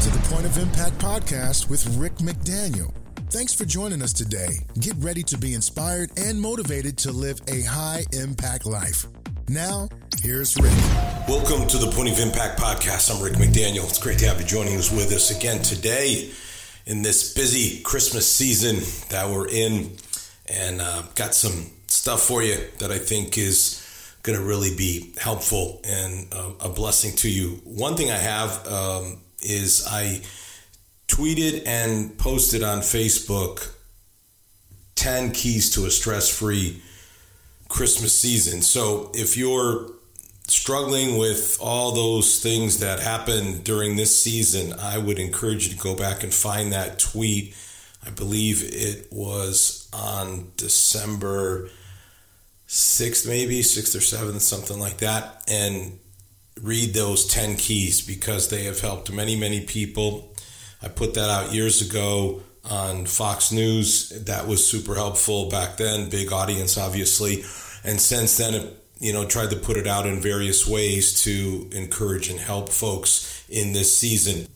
to 0.00 0.08
the 0.08 0.28
Point 0.30 0.46
of 0.46 0.56
Impact 0.56 0.96
podcast 0.96 1.68
with 1.68 1.86
Rick 1.98 2.14
McDaniel. 2.16 2.90
Thanks 3.28 3.52
for 3.52 3.66
joining 3.66 4.00
us 4.00 4.14
today. 4.14 4.48
Get 4.78 4.94
ready 4.96 5.22
to 5.24 5.36
be 5.36 5.52
inspired 5.52 6.10
and 6.16 6.40
motivated 6.40 6.96
to 6.98 7.12
live 7.12 7.38
a 7.48 7.60
high 7.60 8.06
impact 8.12 8.64
life. 8.64 9.04
Now, 9.50 9.90
here's 10.22 10.56
Rick. 10.56 10.72
Welcome 11.28 11.68
to 11.68 11.76
the 11.76 11.90
Point 11.94 12.08
of 12.08 12.18
Impact 12.18 12.58
podcast. 12.58 13.14
I'm 13.14 13.22
Rick 13.22 13.34
McDaniel. 13.34 13.86
It's 13.90 13.98
great 13.98 14.18
to 14.20 14.26
have 14.26 14.40
you 14.40 14.46
joining 14.46 14.78
us 14.78 14.90
with 14.90 15.12
us 15.12 15.36
again 15.36 15.60
today 15.60 16.30
in 16.86 17.02
this 17.02 17.34
busy 17.34 17.82
Christmas 17.82 18.26
season 18.26 18.76
that 19.10 19.28
we're 19.28 19.48
in. 19.48 19.90
And 20.48 20.80
uh, 20.80 21.02
got 21.14 21.34
some 21.34 21.66
stuff 21.88 22.22
for 22.22 22.42
you 22.42 22.56
that 22.78 22.90
I 22.90 22.96
think 22.96 23.36
is 23.36 23.86
going 24.22 24.38
to 24.38 24.44
really 24.44 24.74
be 24.74 25.12
helpful 25.18 25.82
and 25.84 26.26
uh, 26.32 26.52
a 26.60 26.68
blessing 26.70 27.14
to 27.16 27.30
you. 27.30 27.60
One 27.64 27.96
thing 27.96 28.10
I 28.10 28.16
have 28.16 28.66
um, 28.66 29.18
is 29.42 29.86
I 29.86 30.22
tweeted 31.08 31.66
and 31.66 32.16
posted 32.18 32.62
on 32.62 32.78
Facebook 32.78 33.72
10 34.94 35.32
keys 35.32 35.70
to 35.70 35.86
a 35.86 35.90
stress 35.90 36.28
free 36.28 36.82
Christmas 37.68 38.16
season. 38.16 38.62
So 38.62 39.10
if 39.14 39.36
you're 39.36 39.90
struggling 40.46 41.16
with 41.16 41.56
all 41.60 41.92
those 41.92 42.42
things 42.42 42.80
that 42.80 43.00
happen 43.00 43.62
during 43.62 43.96
this 43.96 44.16
season, 44.16 44.72
I 44.78 44.98
would 44.98 45.18
encourage 45.18 45.68
you 45.68 45.74
to 45.74 45.82
go 45.82 45.94
back 45.94 46.22
and 46.22 46.34
find 46.34 46.72
that 46.72 46.98
tweet. 46.98 47.56
I 48.04 48.10
believe 48.10 48.62
it 48.64 49.08
was 49.10 49.88
on 49.92 50.52
December 50.56 51.70
6th, 52.66 53.26
maybe 53.26 53.60
6th 53.60 53.94
or 53.94 53.98
7th, 53.98 54.40
something 54.40 54.78
like 54.78 54.98
that, 54.98 55.42
and 55.48 55.98
read 56.62 56.94
those 56.94 57.26
10 57.26 57.56
keys 57.56 58.00
because 58.00 58.48
they 58.48 58.64
have 58.64 58.80
helped 58.80 59.12
many, 59.12 59.36
many 59.36 59.62
people. 59.62 60.34
I 60.82 60.88
put 60.88 61.14
that 61.14 61.30
out 61.30 61.52
years 61.52 61.82
ago 61.82 62.42
on 62.64 63.06
Fox 63.06 63.52
News. 63.52 64.10
That 64.26 64.46
was 64.46 64.66
super 64.66 64.94
helpful 64.94 65.48
back 65.48 65.76
then, 65.76 66.10
big 66.10 66.32
audience, 66.32 66.76
obviously. 66.78 67.44
And 67.84 68.00
since 68.00 68.36
then, 68.36 68.54
it, 68.54 68.76
you 68.98 69.12
know, 69.12 69.24
tried 69.24 69.50
to 69.50 69.56
put 69.56 69.76
it 69.76 69.86
out 69.86 70.06
in 70.06 70.20
various 70.20 70.66
ways 70.66 71.22
to 71.24 71.68
encourage 71.72 72.28
and 72.28 72.38
help 72.38 72.68
folks 72.68 73.44
in 73.48 73.72
this 73.72 73.96
season. 73.96 74.46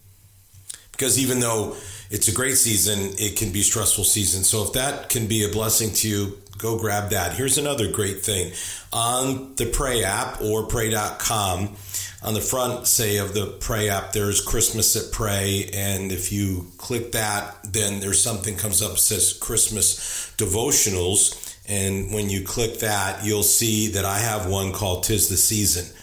Because 0.93 1.19
even 1.19 1.41
though 1.41 1.77
it's 2.11 2.29
a 2.29 2.33
great 2.33 2.57
season, 2.57 3.15
it 3.19 3.37
can 3.37 3.51
be 3.51 3.63
stressful 3.63 4.05
season. 4.05 4.45
So 4.45 4.63
if 4.63 4.75
that 4.75 5.09
can 5.09 5.27
be 5.27 5.45
a 5.45 5.49
blessing 5.49 5.93
to 5.95 6.09
you, 6.09 6.39
go 6.59 6.79
grab 6.79 7.11
that. 7.11 7.35
Here's 7.35 7.59
another 7.59 7.91
great 7.91 8.21
thing 8.21 8.53
on 8.93 9.55
the 9.57 9.67
Pray 9.67 10.05
app 10.05 10.41
or 10.41 10.67
pray.com. 10.67 11.77
On 12.23 12.33
the 12.33 12.41
front, 12.41 12.87
say, 12.87 13.19
of 13.19 13.35
the 13.35 13.47
Pray 13.61 13.91
app, 13.91 14.13
there's 14.13 14.41
Christmas 14.41 14.97
at 14.97 15.13
Pray. 15.13 15.69
And 15.75 16.11
if 16.11 16.33
you 16.33 16.69
click 16.79 17.13
that, 17.13 17.57
then 17.71 18.01
there's 18.01 18.21
something 18.21 18.57
comes 18.57 18.81
up 18.81 18.97
says 18.97 19.35
Christmas 19.35 20.33
devotionals. 20.39 21.55
And 21.69 22.15
when 22.15 22.31
you 22.31 22.43
click 22.43 22.79
that, 22.79 23.25
you'll 23.27 23.43
see 23.43 23.89
that 23.89 24.07
I 24.07 24.19
have 24.19 24.49
one 24.49 24.73
called 24.73 25.05
Tis 25.05 25.29
the 25.29 25.37
Season, 25.37 25.95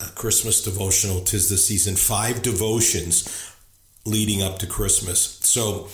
a 0.00 0.10
Christmas 0.12 0.62
devotional, 0.62 1.20
Tis 1.20 1.48
the 1.48 1.56
Season, 1.56 1.94
five 1.94 2.42
devotions 2.42 3.54
leading 4.04 4.42
up 4.42 4.58
to 4.58 4.66
Christmas. 4.66 5.20
So 5.42 5.88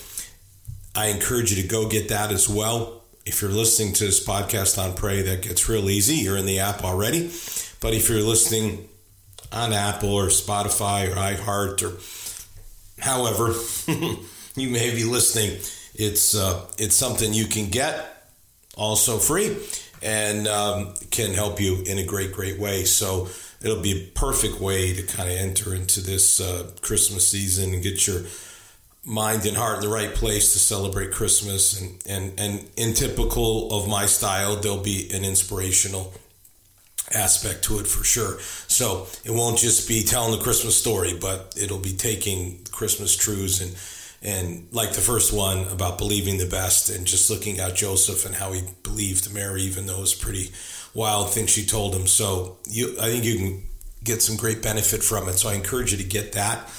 I 0.95 1.07
encourage 1.07 1.51
you 1.53 1.61
to 1.61 1.67
go 1.67 1.87
get 1.87 2.09
that 2.09 2.31
as 2.31 2.49
well 2.49 2.98
if 3.25 3.41
you're 3.41 3.51
listening 3.51 3.93
to 3.93 4.05
this 4.05 4.25
podcast 4.25 4.83
on 4.83 4.95
Pray, 4.95 5.21
that 5.21 5.41
gets 5.41 5.69
real 5.69 5.89
easy. 5.89 6.15
You're 6.15 6.37
in 6.37 6.45
the 6.45 6.59
app 6.59 6.83
already. 6.83 7.31
But 7.81 7.93
if 7.93 8.09
you're 8.09 8.21
listening 8.21 8.89
on 9.51 9.73
Apple 9.73 10.13
or 10.13 10.25
Spotify 10.27 11.11
or 11.11 11.15
iHeart 11.15 11.83
or 11.83 11.99
however 13.01 13.53
you 14.55 14.69
may 14.69 14.93
be 14.93 15.03
listening, 15.03 15.59
it's 15.95 16.35
uh, 16.35 16.65
it's 16.77 16.95
something 16.95 17.33
you 17.33 17.45
can 17.45 17.69
get 17.69 18.27
also 18.75 19.17
free 19.17 19.57
and 20.01 20.47
um, 20.47 20.93
can 21.11 21.33
help 21.33 21.59
you 21.59 21.83
in 21.85 21.99
a 21.99 22.05
great 22.05 22.31
great 22.31 22.59
way. 22.59 22.83
So 22.85 23.29
it'll 23.61 23.81
be 23.81 24.03
a 24.03 24.07
perfect 24.19 24.59
way 24.59 24.93
to 24.93 25.03
kind 25.03 25.29
of 25.29 25.37
enter 25.37 25.75
into 25.75 26.01
this 26.01 26.39
uh, 26.39 26.71
Christmas 26.81 27.27
season 27.27 27.73
and 27.73 27.83
get 27.83 28.07
your 28.07 28.21
mind 29.05 29.45
and 29.45 29.55
heart 29.55 29.77
in 29.77 29.89
the 29.89 29.93
right 29.93 30.13
place 30.13 30.53
to 30.53 30.59
celebrate 30.59 31.11
Christmas. 31.11 31.79
And, 31.79 31.99
and, 32.07 32.39
and 32.39 32.69
in 32.77 32.93
typical 32.93 33.73
of 33.73 33.87
my 33.87 34.05
style, 34.05 34.55
there'll 34.55 34.77
be 34.77 35.09
an 35.13 35.23
inspirational 35.23 36.13
aspect 37.13 37.63
to 37.63 37.79
it 37.79 37.87
for 37.87 38.03
sure. 38.03 38.39
So 38.67 39.07
it 39.23 39.31
won't 39.31 39.57
just 39.57 39.87
be 39.87 40.03
telling 40.03 40.37
the 40.37 40.43
Christmas 40.43 40.77
story, 40.77 41.17
but 41.19 41.55
it'll 41.59 41.79
be 41.79 41.93
taking 41.93 42.59
Christmas 42.71 43.15
truths 43.15 43.61
and 43.61 43.75
and 44.21 44.67
like 44.73 44.91
the 44.91 44.99
first 44.99 45.31
one 45.31 45.65
about 45.69 45.97
believing 45.97 46.37
the 46.39 46.45
best 46.45 46.89
and 46.89 47.07
just 47.07 47.29
looking 47.29 47.59
at 47.59 47.73
Joseph 47.73 48.25
and 48.25 48.35
how 48.35 48.51
he 48.51 48.61
believed 48.83 49.33
Mary, 49.33 49.61
even 49.61 49.85
though 49.85 49.99
it 49.99 50.01
was 50.01 50.13
pretty 50.13 50.51
wild 50.93 51.31
thing 51.31 51.47
she 51.47 51.65
told 51.65 51.95
him. 51.95 52.05
So 52.05 52.57
you, 52.67 52.97
I 52.99 53.05
think 53.11 53.23
you 53.23 53.37
can 53.37 53.63
get 54.03 54.21
some 54.21 54.35
great 54.35 54.61
benefit 54.61 55.03
from 55.03 55.29
it. 55.29 55.33
So 55.33 55.47
I 55.47 55.53
encourage 55.53 55.93
you 55.93 55.97
to 55.99 56.03
get 56.03 56.33
that 56.33 56.69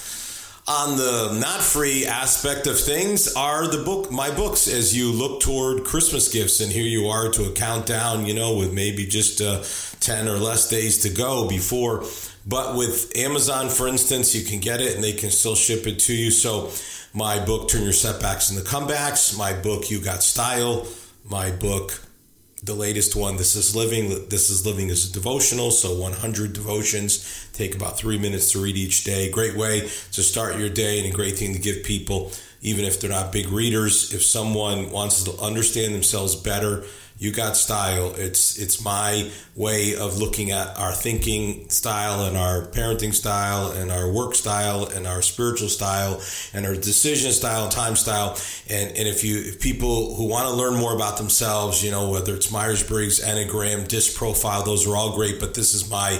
on 0.71 0.95
the 0.95 1.37
not 1.37 1.61
free 1.61 2.05
aspect 2.05 2.65
of 2.65 2.79
things 2.79 3.35
are 3.35 3.67
the 3.67 3.83
book 3.83 4.09
my 4.09 4.33
books 4.33 4.69
as 4.69 4.95
you 4.95 5.11
look 5.11 5.41
toward 5.41 5.83
christmas 5.83 6.31
gifts. 6.31 6.61
And 6.61 6.71
here 6.71 6.85
you 6.85 7.07
are 7.07 7.29
to 7.29 7.43
a 7.43 7.51
countdown 7.51 8.25
you 8.25 8.33
know 8.33 8.55
with 8.55 8.71
maybe 8.71 9.05
just 9.05 9.41
uh, 9.41 9.63
10 9.99 10.29
or 10.29 10.37
less 10.37 10.69
days 10.69 10.99
to 10.99 11.09
go 11.09 11.49
before. 11.49 12.05
But 12.47 12.77
with 12.77 13.11
amazon 13.17 13.67
for 13.67 13.89
instance 13.89 14.33
you 14.33 14.45
can 14.45 14.61
get 14.61 14.79
it 14.79 14.95
and 14.95 15.03
they 15.03 15.11
can 15.11 15.29
still 15.29 15.55
ship 15.55 15.87
it 15.87 15.99
to 16.07 16.15
you. 16.15 16.31
So 16.31 16.71
my 17.13 17.43
book 17.43 17.67
turn 17.67 17.83
your 17.83 17.91
setbacks 17.91 18.49
into 18.49 18.63
comebacks. 18.63 19.37
My 19.37 19.51
book 19.51 19.91
you 19.91 19.99
got 19.99 20.23
style. 20.23 20.87
My 21.25 21.51
book 21.51 22.01
the 22.63 22.75
latest 22.75 23.15
one 23.15 23.37
this 23.37 23.55
is 23.55 23.75
living 23.75 24.09
this 24.29 24.49
is 24.51 24.65
living 24.65 24.89
is 24.89 25.09
a 25.09 25.13
devotional 25.13 25.71
so 25.71 25.97
100 25.99 26.53
devotions. 26.53 27.47
Take 27.53 27.75
about 27.75 27.97
three 27.97 28.19
minutes 28.19 28.51
to 28.51 28.61
read 28.61 28.77
each 28.77 29.03
day. 29.03 29.29
Great 29.31 29.55
way 29.55 29.81
to 29.81 30.23
start 30.23 30.59
your 30.59 30.69
day 30.69 30.99
and 30.99 31.11
a 31.11 31.15
great 31.15 31.37
thing 31.37 31.53
to 31.53 31.59
give 31.59 31.83
people 31.83 32.31
even 32.61 32.85
if 32.85 33.01
they're 33.01 33.09
not 33.09 33.31
big 33.31 33.49
readers. 33.49 34.13
If 34.13 34.23
someone 34.23 34.91
wants 34.91 35.23
to 35.23 35.33
understand 35.41 35.95
themselves 35.95 36.35
better 36.35 36.83
you 37.21 37.31
got 37.31 37.55
style. 37.55 38.15
It's 38.17 38.57
it's 38.57 38.83
my 38.83 39.29
way 39.55 39.95
of 39.95 40.17
looking 40.17 40.49
at 40.49 40.75
our 40.79 40.91
thinking 40.91 41.69
style 41.69 42.25
and 42.25 42.35
our 42.35 42.63
parenting 42.63 43.13
style 43.13 43.69
and 43.73 43.91
our 43.91 44.11
work 44.11 44.33
style 44.33 44.85
and 44.85 45.05
our 45.05 45.21
spiritual 45.21 45.69
style 45.69 46.19
and 46.51 46.65
our 46.65 46.73
decision 46.73 47.31
style, 47.31 47.65
and 47.65 47.71
time 47.71 47.95
style. 47.95 48.39
And 48.71 48.89
and 48.97 49.07
if 49.07 49.23
you 49.23 49.37
if 49.37 49.61
people 49.61 50.15
who 50.15 50.27
want 50.27 50.47
to 50.47 50.55
learn 50.55 50.73
more 50.73 50.95
about 50.95 51.17
themselves, 51.17 51.83
you 51.83 51.91
know, 51.91 52.09
whether 52.09 52.33
it's 52.33 52.49
Myers 52.49 52.81
Briggs, 52.81 53.19
Enneagram, 53.23 53.87
DISC 53.87 54.17
profile, 54.17 54.63
those 54.63 54.87
are 54.87 54.95
all 54.95 55.13
great. 55.15 55.39
But 55.39 55.53
this 55.53 55.75
is 55.75 55.87
my 55.91 56.19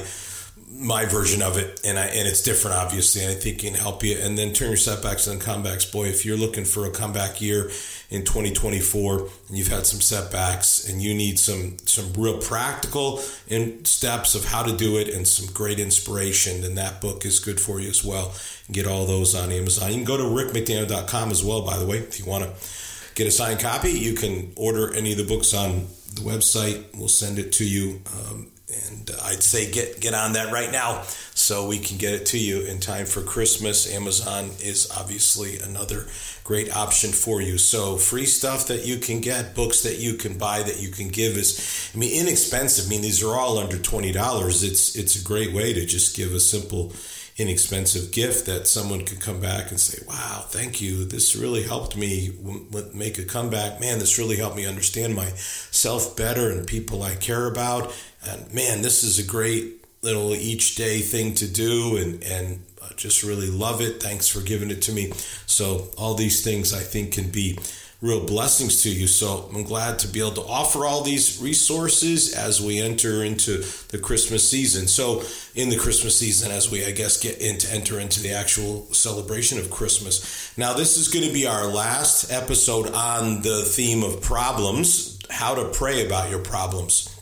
my 0.81 1.05
version 1.05 1.41
of 1.41 1.57
it, 1.57 1.79
and 1.85 1.97
I 1.97 2.07
and 2.07 2.27
it's 2.27 2.41
different, 2.41 2.75
obviously. 2.75 3.21
And 3.23 3.31
I 3.31 3.35
think 3.35 3.63
it 3.63 3.67
can 3.67 3.73
help 3.75 4.03
you. 4.03 4.17
And 4.17 4.37
then 4.37 4.51
turn 4.51 4.69
your 4.69 4.77
setbacks 4.77 5.27
and 5.27 5.39
comebacks. 5.39 5.91
Boy, 5.91 6.07
if 6.07 6.25
you're 6.25 6.37
looking 6.37 6.65
for 6.65 6.85
a 6.85 6.91
comeback 6.91 7.39
year 7.39 7.69
in 8.09 8.25
2024, 8.25 9.19
and 9.19 9.57
you've 9.57 9.67
had 9.67 9.85
some 9.85 10.01
setbacks, 10.01 10.89
and 10.89 11.01
you 11.01 11.13
need 11.13 11.37
some 11.37 11.77
some 11.85 12.11
real 12.13 12.39
practical 12.39 13.21
in 13.47 13.85
steps 13.85 14.33
of 14.33 14.45
how 14.45 14.63
to 14.63 14.75
do 14.75 14.97
it, 14.97 15.07
and 15.09 15.27
some 15.27 15.53
great 15.53 15.79
inspiration, 15.79 16.61
then 16.61 16.75
that 16.75 16.99
book 16.99 17.25
is 17.25 17.39
good 17.39 17.59
for 17.59 17.79
you 17.79 17.89
as 17.89 18.03
well. 18.03 18.33
get 18.71 18.87
all 18.87 19.05
those 19.05 19.35
on 19.35 19.51
Amazon. 19.51 19.89
You 19.89 19.97
can 19.97 20.05
go 20.05 20.17
to 20.17 20.23
rickmcdaniel.com 20.23 21.29
as 21.31 21.43
well. 21.43 21.61
By 21.61 21.77
the 21.77 21.85
way, 21.85 21.97
if 21.97 22.19
you 22.19 22.25
want 22.25 22.43
to 22.43 22.49
get 23.13 23.27
a 23.27 23.31
signed 23.31 23.59
copy, 23.59 23.91
you 23.91 24.13
can 24.15 24.51
order 24.55 24.93
any 24.93 25.11
of 25.11 25.17
the 25.17 25.25
books 25.25 25.53
on 25.53 25.87
the 26.15 26.21
website. 26.21 26.85
We'll 26.97 27.07
send 27.07 27.37
it 27.37 27.53
to 27.53 27.65
you. 27.65 28.01
Um, 28.13 28.47
and 28.71 29.09
uh, 29.11 29.13
I'd 29.23 29.43
say 29.43 29.71
get 29.71 29.99
get 29.99 30.13
on 30.13 30.33
that 30.33 30.51
right 30.51 30.71
now 30.71 31.03
so 31.33 31.67
we 31.67 31.79
can 31.79 31.97
get 31.97 32.13
it 32.13 32.25
to 32.27 32.37
you 32.37 32.61
in 32.61 32.79
time 32.79 33.05
for 33.05 33.21
Christmas. 33.21 33.91
Amazon 33.93 34.51
is 34.59 34.91
obviously 34.95 35.57
another 35.57 36.07
great 36.43 36.75
option 36.75 37.11
for 37.11 37.41
you. 37.41 37.57
So 37.57 37.97
free 37.97 38.25
stuff 38.25 38.67
that 38.67 38.85
you 38.85 38.97
can 38.97 39.21
get, 39.21 39.55
books 39.55 39.83
that 39.83 39.99
you 39.99 40.15
can 40.15 40.37
buy 40.37 40.63
that 40.63 40.81
you 40.81 40.89
can 40.89 41.09
give 41.09 41.37
is 41.37 41.91
I 41.93 41.97
mean 41.97 42.21
inexpensive. 42.21 42.85
I 42.87 42.89
mean 42.89 43.01
these 43.01 43.23
are 43.23 43.35
all 43.35 43.57
under 43.57 43.77
$20. 43.77 44.63
It's 44.63 44.95
it's 44.95 45.19
a 45.19 45.23
great 45.23 45.53
way 45.53 45.73
to 45.73 45.85
just 45.85 46.15
give 46.15 46.33
a 46.33 46.39
simple 46.39 46.93
inexpensive 47.37 48.11
gift 48.11 48.45
that 48.45 48.67
someone 48.67 49.05
could 49.05 49.19
come 49.19 49.39
back 49.39 49.71
and 49.71 49.79
say, 49.79 50.03
"Wow, 50.07 50.45
thank 50.49 50.81
you. 50.81 51.05
This 51.05 51.35
really 51.35 51.63
helped 51.63 51.95
me 51.95 52.31
make 52.93 53.17
a 53.17 53.23
comeback. 53.23 53.79
Man, 53.79 53.99
this 53.99 54.19
really 54.19 54.35
helped 54.35 54.57
me 54.57 54.65
understand 54.65 55.15
myself 55.15 56.15
better 56.15 56.49
and 56.51 56.67
people 56.67 57.03
I 57.03 57.15
care 57.15 57.47
about." 57.47 57.93
And 58.29 58.53
man, 58.53 58.81
this 58.81 59.03
is 59.03 59.19
a 59.19 59.23
great 59.23 59.85
little 60.01 60.33
each 60.33 60.75
day 60.75 60.99
thing 60.99 61.33
to 61.35 61.47
do, 61.47 61.97
and 61.97 62.23
and 62.23 62.59
just 62.95 63.23
really 63.23 63.49
love 63.49 63.81
it. 63.81 64.01
Thanks 64.01 64.27
for 64.27 64.41
giving 64.41 64.69
it 64.69 64.81
to 64.83 64.91
me. 64.91 65.11
So 65.45 65.89
all 65.97 66.13
these 66.13 66.43
things 66.43 66.73
I 66.73 66.81
think 66.81 67.13
can 67.13 67.29
be 67.29 67.57
real 68.01 68.25
blessings 68.25 68.81
to 68.81 68.89
you. 68.89 69.05
So 69.05 69.49
I'm 69.53 69.63
glad 69.63 69.99
to 69.99 70.07
be 70.07 70.19
able 70.19 70.31
to 70.31 70.41
offer 70.41 70.85
all 70.85 71.03
these 71.03 71.39
resources 71.41 72.33
as 72.33 72.59
we 72.59 72.79
enter 72.79 73.23
into 73.23 73.63
the 73.89 73.99
Christmas 73.99 74.47
season. 74.47 74.87
So 74.87 75.23
in 75.53 75.69
the 75.69 75.77
Christmas 75.77 76.17
season, 76.17 76.51
as 76.51 76.71
we 76.71 76.83
I 76.85 76.91
guess 76.91 77.21
get 77.21 77.39
into 77.39 77.71
enter 77.71 77.99
into 77.99 78.21
the 78.21 78.33
actual 78.33 78.91
celebration 78.93 79.59
of 79.59 79.69
Christmas. 79.69 80.57
Now 80.57 80.73
this 80.73 80.97
is 80.97 81.07
going 81.07 81.27
to 81.27 81.33
be 81.33 81.45
our 81.45 81.67
last 81.67 82.31
episode 82.31 82.91
on 82.91 83.41
the 83.43 83.61
theme 83.61 84.03
of 84.03 84.21
problems, 84.21 85.19
how 85.29 85.55
to 85.55 85.65
pray 85.65 86.05
about 86.05 86.29
your 86.29 86.39
problems. 86.39 87.20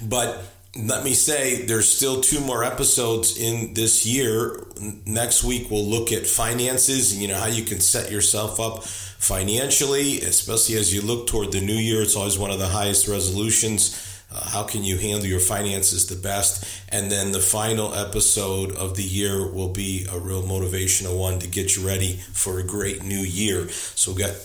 But 0.00 0.44
let 0.76 1.02
me 1.02 1.14
say 1.14 1.62
there's 1.62 1.90
still 1.90 2.20
two 2.20 2.40
more 2.40 2.62
episodes 2.62 3.38
in 3.38 3.74
this 3.74 4.06
year. 4.06 4.64
Next 5.06 5.42
week 5.42 5.70
we'll 5.70 5.86
look 5.86 6.12
at 6.12 6.26
finances 6.26 7.12
and 7.12 7.22
you 7.22 7.28
know 7.28 7.38
how 7.38 7.46
you 7.46 7.64
can 7.64 7.80
set 7.80 8.12
yourself 8.12 8.60
up 8.60 8.84
financially, 8.84 10.20
especially 10.20 10.76
as 10.76 10.94
you 10.94 11.02
look 11.02 11.26
toward 11.26 11.52
the 11.52 11.60
new 11.60 11.74
year. 11.74 12.02
It's 12.02 12.16
always 12.16 12.38
one 12.38 12.50
of 12.50 12.58
the 12.58 12.68
highest 12.68 13.08
resolutions. 13.08 14.04
Uh, 14.30 14.48
how 14.50 14.62
can 14.62 14.84
you 14.84 14.98
handle 14.98 15.26
your 15.26 15.40
finances 15.40 16.06
the 16.06 16.16
best? 16.16 16.64
And 16.90 17.10
then 17.10 17.32
the 17.32 17.40
final 17.40 17.94
episode 17.94 18.76
of 18.76 18.94
the 18.94 19.02
year 19.02 19.50
will 19.50 19.70
be 19.70 20.06
a 20.12 20.18
real 20.18 20.42
motivational 20.42 21.18
one 21.18 21.38
to 21.40 21.48
get 21.48 21.76
you 21.76 21.86
ready 21.86 22.20
for 22.32 22.60
a 22.60 22.62
great 22.62 23.02
new 23.02 23.20
year. 23.20 23.68
So 23.70 24.12
we 24.12 24.22
got 24.22 24.36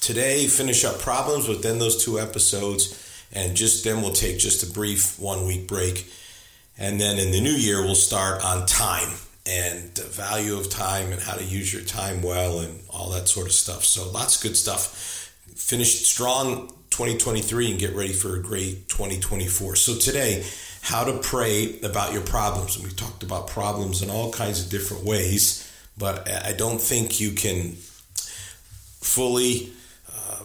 today 0.00 0.46
finish 0.46 0.84
up 0.84 1.00
problems, 1.00 1.46
but 1.46 1.62
then 1.62 1.78
those 1.78 2.04
two 2.04 2.20
episodes 2.20 3.00
and 3.32 3.56
just 3.56 3.84
then 3.84 4.02
we'll 4.02 4.12
take 4.12 4.38
just 4.38 4.62
a 4.68 4.72
brief 4.72 5.18
one 5.18 5.46
week 5.46 5.66
break. 5.66 6.10
And 6.78 7.00
then 7.00 7.18
in 7.18 7.30
the 7.30 7.40
new 7.40 7.52
year, 7.52 7.82
we'll 7.82 7.94
start 7.94 8.44
on 8.44 8.66
time 8.66 9.08
and 9.46 9.94
the 9.94 10.04
value 10.04 10.56
of 10.56 10.70
time 10.70 11.12
and 11.12 11.20
how 11.20 11.34
to 11.34 11.44
use 11.44 11.72
your 11.72 11.82
time 11.82 12.22
well 12.22 12.60
and 12.60 12.80
all 12.90 13.10
that 13.10 13.28
sort 13.28 13.46
of 13.46 13.52
stuff. 13.52 13.84
So 13.84 14.10
lots 14.10 14.36
of 14.36 14.42
good 14.42 14.56
stuff. 14.56 15.32
Finished 15.54 16.06
strong 16.06 16.68
2023 16.90 17.72
and 17.72 17.80
get 17.80 17.94
ready 17.94 18.12
for 18.12 18.36
a 18.36 18.42
great 18.42 18.88
2024. 18.88 19.76
So 19.76 19.96
today, 19.96 20.44
how 20.80 21.04
to 21.04 21.18
pray 21.18 21.78
about 21.82 22.12
your 22.12 22.22
problems. 22.22 22.76
And 22.76 22.84
we 22.84 22.92
talked 22.92 23.22
about 23.22 23.48
problems 23.48 24.02
in 24.02 24.10
all 24.10 24.32
kinds 24.32 24.64
of 24.64 24.70
different 24.70 25.04
ways, 25.04 25.70
but 25.98 26.28
I 26.30 26.52
don't 26.52 26.80
think 26.80 27.20
you 27.20 27.32
can 27.32 27.72
fully 29.00 29.72
uh, 30.14 30.42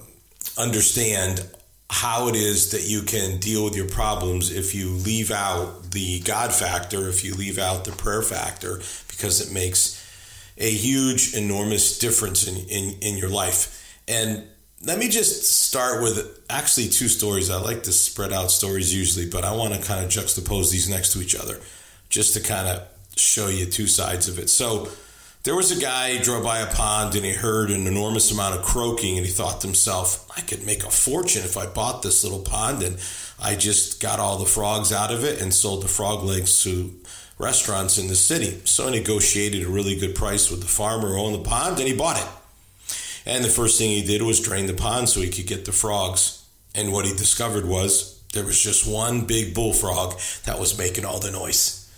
understand 0.58 1.46
how 1.90 2.28
it 2.28 2.36
is 2.36 2.72
that 2.72 2.88
you 2.88 3.02
can 3.02 3.40
deal 3.40 3.64
with 3.64 3.76
your 3.76 3.88
problems 3.88 4.52
if 4.52 4.76
you 4.76 4.92
leave 4.92 5.32
out 5.32 5.92
the 5.92 6.20
God 6.22 6.54
factor, 6.54 7.10
if 7.10 7.24
you 7.24 7.34
leave 7.34 7.58
out 7.58 7.86
the 7.86 7.92
prayer 7.92 8.22
factor, 8.22 8.78
because 9.08 9.42
it 9.42 9.52
makes 9.54 9.96
a 10.58 10.70
huge, 10.70 11.34
enormous 11.34 11.98
difference 11.98 12.48
in, 12.48 12.58
in, 12.70 12.96
in 13.02 13.18
your 13.18 13.30
life. 13.30 13.98
And 14.08 14.44
let 14.84 15.00
me 15.00 15.10
just 15.10 15.44
start 15.44 16.02
with 16.04 16.42
actually 16.50 16.90
two 16.90 17.08
stories. 17.08 17.50
I 17.50 17.60
like 17.60 17.84
to 17.84 17.92
spread 17.92 18.32
out 18.32 18.52
stories 18.52 18.94
usually, 18.94 19.28
but 19.28 19.44
I 19.44 19.56
want 19.56 19.74
to 19.74 19.82
kind 19.82 20.04
of 20.04 20.12
juxtapose 20.12 20.72
these 20.72 20.90
next 20.90 21.14
to 21.14 21.22
each 21.22 21.36
other 21.36 21.60
just 22.10 22.34
to 22.36 22.40
kind 22.40 22.68
of 22.68 22.88
show 23.16 23.48
you 23.48 23.66
two 23.66 23.88
sides 23.88 24.28
of 24.28 24.38
it. 24.40 24.50
So, 24.50 24.90
there 25.50 25.56
was 25.56 25.76
a 25.76 25.82
guy 25.82 26.16
who 26.16 26.24
drove 26.24 26.44
by 26.44 26.60
a 26.60 26.72
pond 26.72 27.16
and 27.16 27.26
he 27.26 27.34
heard 27.34 27.72
an 27.72 27.88
enormous 27.88 28.32
amount 28.32 28.54
of 28.54 28.64
croaking 28.64 29.18
and 29.18 29.26
he 29.26 29.32
thought 29.32 29.60
to 29.60 29.66
himself, 29.66 30.30
I 30.38 30.42
could 30.42 30.64
make 30.64 30.84
a 30.84 30.92
fortune 30.92 31.42
if 31.42 31.58
I 31.58 31.66
bought 31.66 32.04
this 32.04 32.24
little 32.24 32.44
pond 32.44 32.84
and 32.84 33.00
I 33.42 33.56
just 33.56 34.00
got 34.00 34.20
all 34.20 34.38
the 34.38 34.46
frogs 34.46 34.94
out 34.94 35.12
of 35.12 35.24
it 35.24 35.42
and 35.42 35.52
sold 35.52 35.82
the 35.82 35.88
frog 35.88 36.24
legs 36.24 36.62
to 36.66 36.94
restaurants 37.40 37.98
in 37.98 38.10
the 38.10 38.16
city. 38.16 38.62
So 38.66 38.86
he 38.86 39.00
negotiated 39.00 39.64
a 39.64 39.72
really 39.72 39.96
good 39.96 40.14
price 40.14 40.52
with 40.52 40.62
the 40.62 40.68
farmer 40.68 41.08
who 41.08 41.20
owned 41.20 41.44
the 41.44 41.50
pond 41.50 41.80
and 41.80 41.88
he 41.88 41.96
bought 41.96 42.20
it. 42.20 42.28
And 43.26 43.44
the 43.44 43.50
first 43.50 43.80
thing 43.80 43.90
he 43.90 44.06
did 44.06 44.22
was 44.22 44.40
drain 44.40 44.68
the 44.68 44.76
pond 44.76 45.10
so 45.10 45.20
he 45.20 45.32
could 45.32 45.48
get 45.48 45.66
the 45.66 45.72
frogs. 45.72 46.46
And 46.76 46.94
what 46.94 47.08
he 47.08 47.14
discovered 47.14 47.66
was 47.66 48.22
there 48.34 48.46
was 48.46 48.62
just 48.62 48.88
one 48.88 49.26
big 49.26 49.56
bullfrog 49.56 50.14
that 50.46 50.60
was 50.60 50.78
making 50.78 51.06
all 51.06 51.20
the 51.20 51.32
noise. 51.32 51.92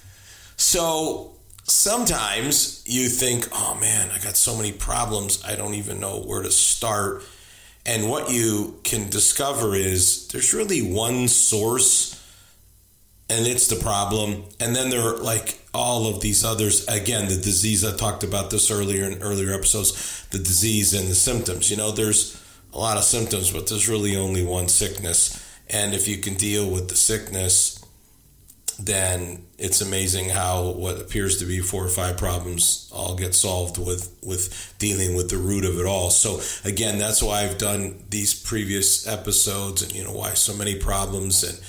So 0.55 1.33
sometimes 1.71 2.83
you 2.85 3.07
think, 3.07 3.47
oh 3.53 3.77
man, 3.79 4.09
I 4.11 4.19
got 4.19 4.35
so 4.35 4.55
many 4.55 4.71
problems, 4.71 5.43
I 5.43 5.55
don't 5.55 5.73
even 5.73 5.99
know 5.99 6.21
where 6.21 6.43
to 6.43 6.51
start. 6.51 7.23
And 7.85 8.09
what 8.09 8.29
you 8.29 8.79
can 8.83 9.09
discover 9.09 9.73
is 9.73 10.27
there's 10.27 10.53
really 10.53 10.81
one 10.81 11.27
source, 11.27 12.17
and 13.29 13.47
it's 13.47 13.67
the 13.67 13.77
problem. 13.77 14.43
And 14.59 14.75
then 14.75 14.89
there 14.89 15.01
are 15.01 15.17
like 15.17 15.59
all 15.73 16.07
of 16.07 16.21
these 16.21 16.43
others. 16.43 16.87
Again, 16.87 17.27
the 17.27 17.37
disease, 17.37 17.83
I 17.83 17.95
talked 17.95 18.23
about 18.23 18.51
this 18.51 18.69
earlier 18.69 19.05
in 19.05 19.21
earlier 19.21 19.53
episodes, 19.53 20.27
the 20.29 20.37
disease 20.37 20.93
and 20.93 21.07
the 21.07 21.15
symptoms. 21.15 21.71
You 21.71 21.77
know, 21.77 21.91
there's 21.91 22.39
a 22.73 22.77
lot 22.77 22.97
of 22.97 23.03
symptoms, 23.03 23.51
but 23.51 23.67
there's 23.67 23.89
really 23.89 24.15
only 24.15 24.45
one 24.45 24.67
sickness. 24.67 25.43
And 25.69 25.93
if 25.93 26.07
you 26.07 26.17
can 26.17 26.35
deal 26.35 26.69
with 26.69 26.89
the 26.89 26.95
sickness, 26.95 27.80
then 28.85 29.45
it's 29.57 29.81
amazing 29.81 30.29
how 30.29 30.71
what 30.71 30.99
appears 30.99 31.37
to 31.37 31.45
be 31.45 31.59
four 31.59 31.85
or 31.85 31.89
five 31.89 32.17
problems 32.17 32.89
all 32.93 33.15
get 33.15 33.35
solved 33.35 33.77
with 33.77 34.17
with 34.23 34.73
dealing 34.79 35.15
with 35.15 35.29
the 35.29 35.37
root 35.37 35.65
of 35.65 35.79
it 35.79 35.85
all. 35.85 36.09
So 36.09 36.41
again, 36.67 36.97
that's 36.97 37.21
why 37.21 37.43
I've 37.43 37.57
done 37.57 38.03
these 38.09 38.33
previous 38.33 39.07
episodes 39.07 39.81
and 39.81 39.93
you 39.93 40.03
know 40.03 40.13
why 40.13 40.33
so 40.33 40.53
many 40.53 40.75
problems 40.75 41.43
and 41.43 41.59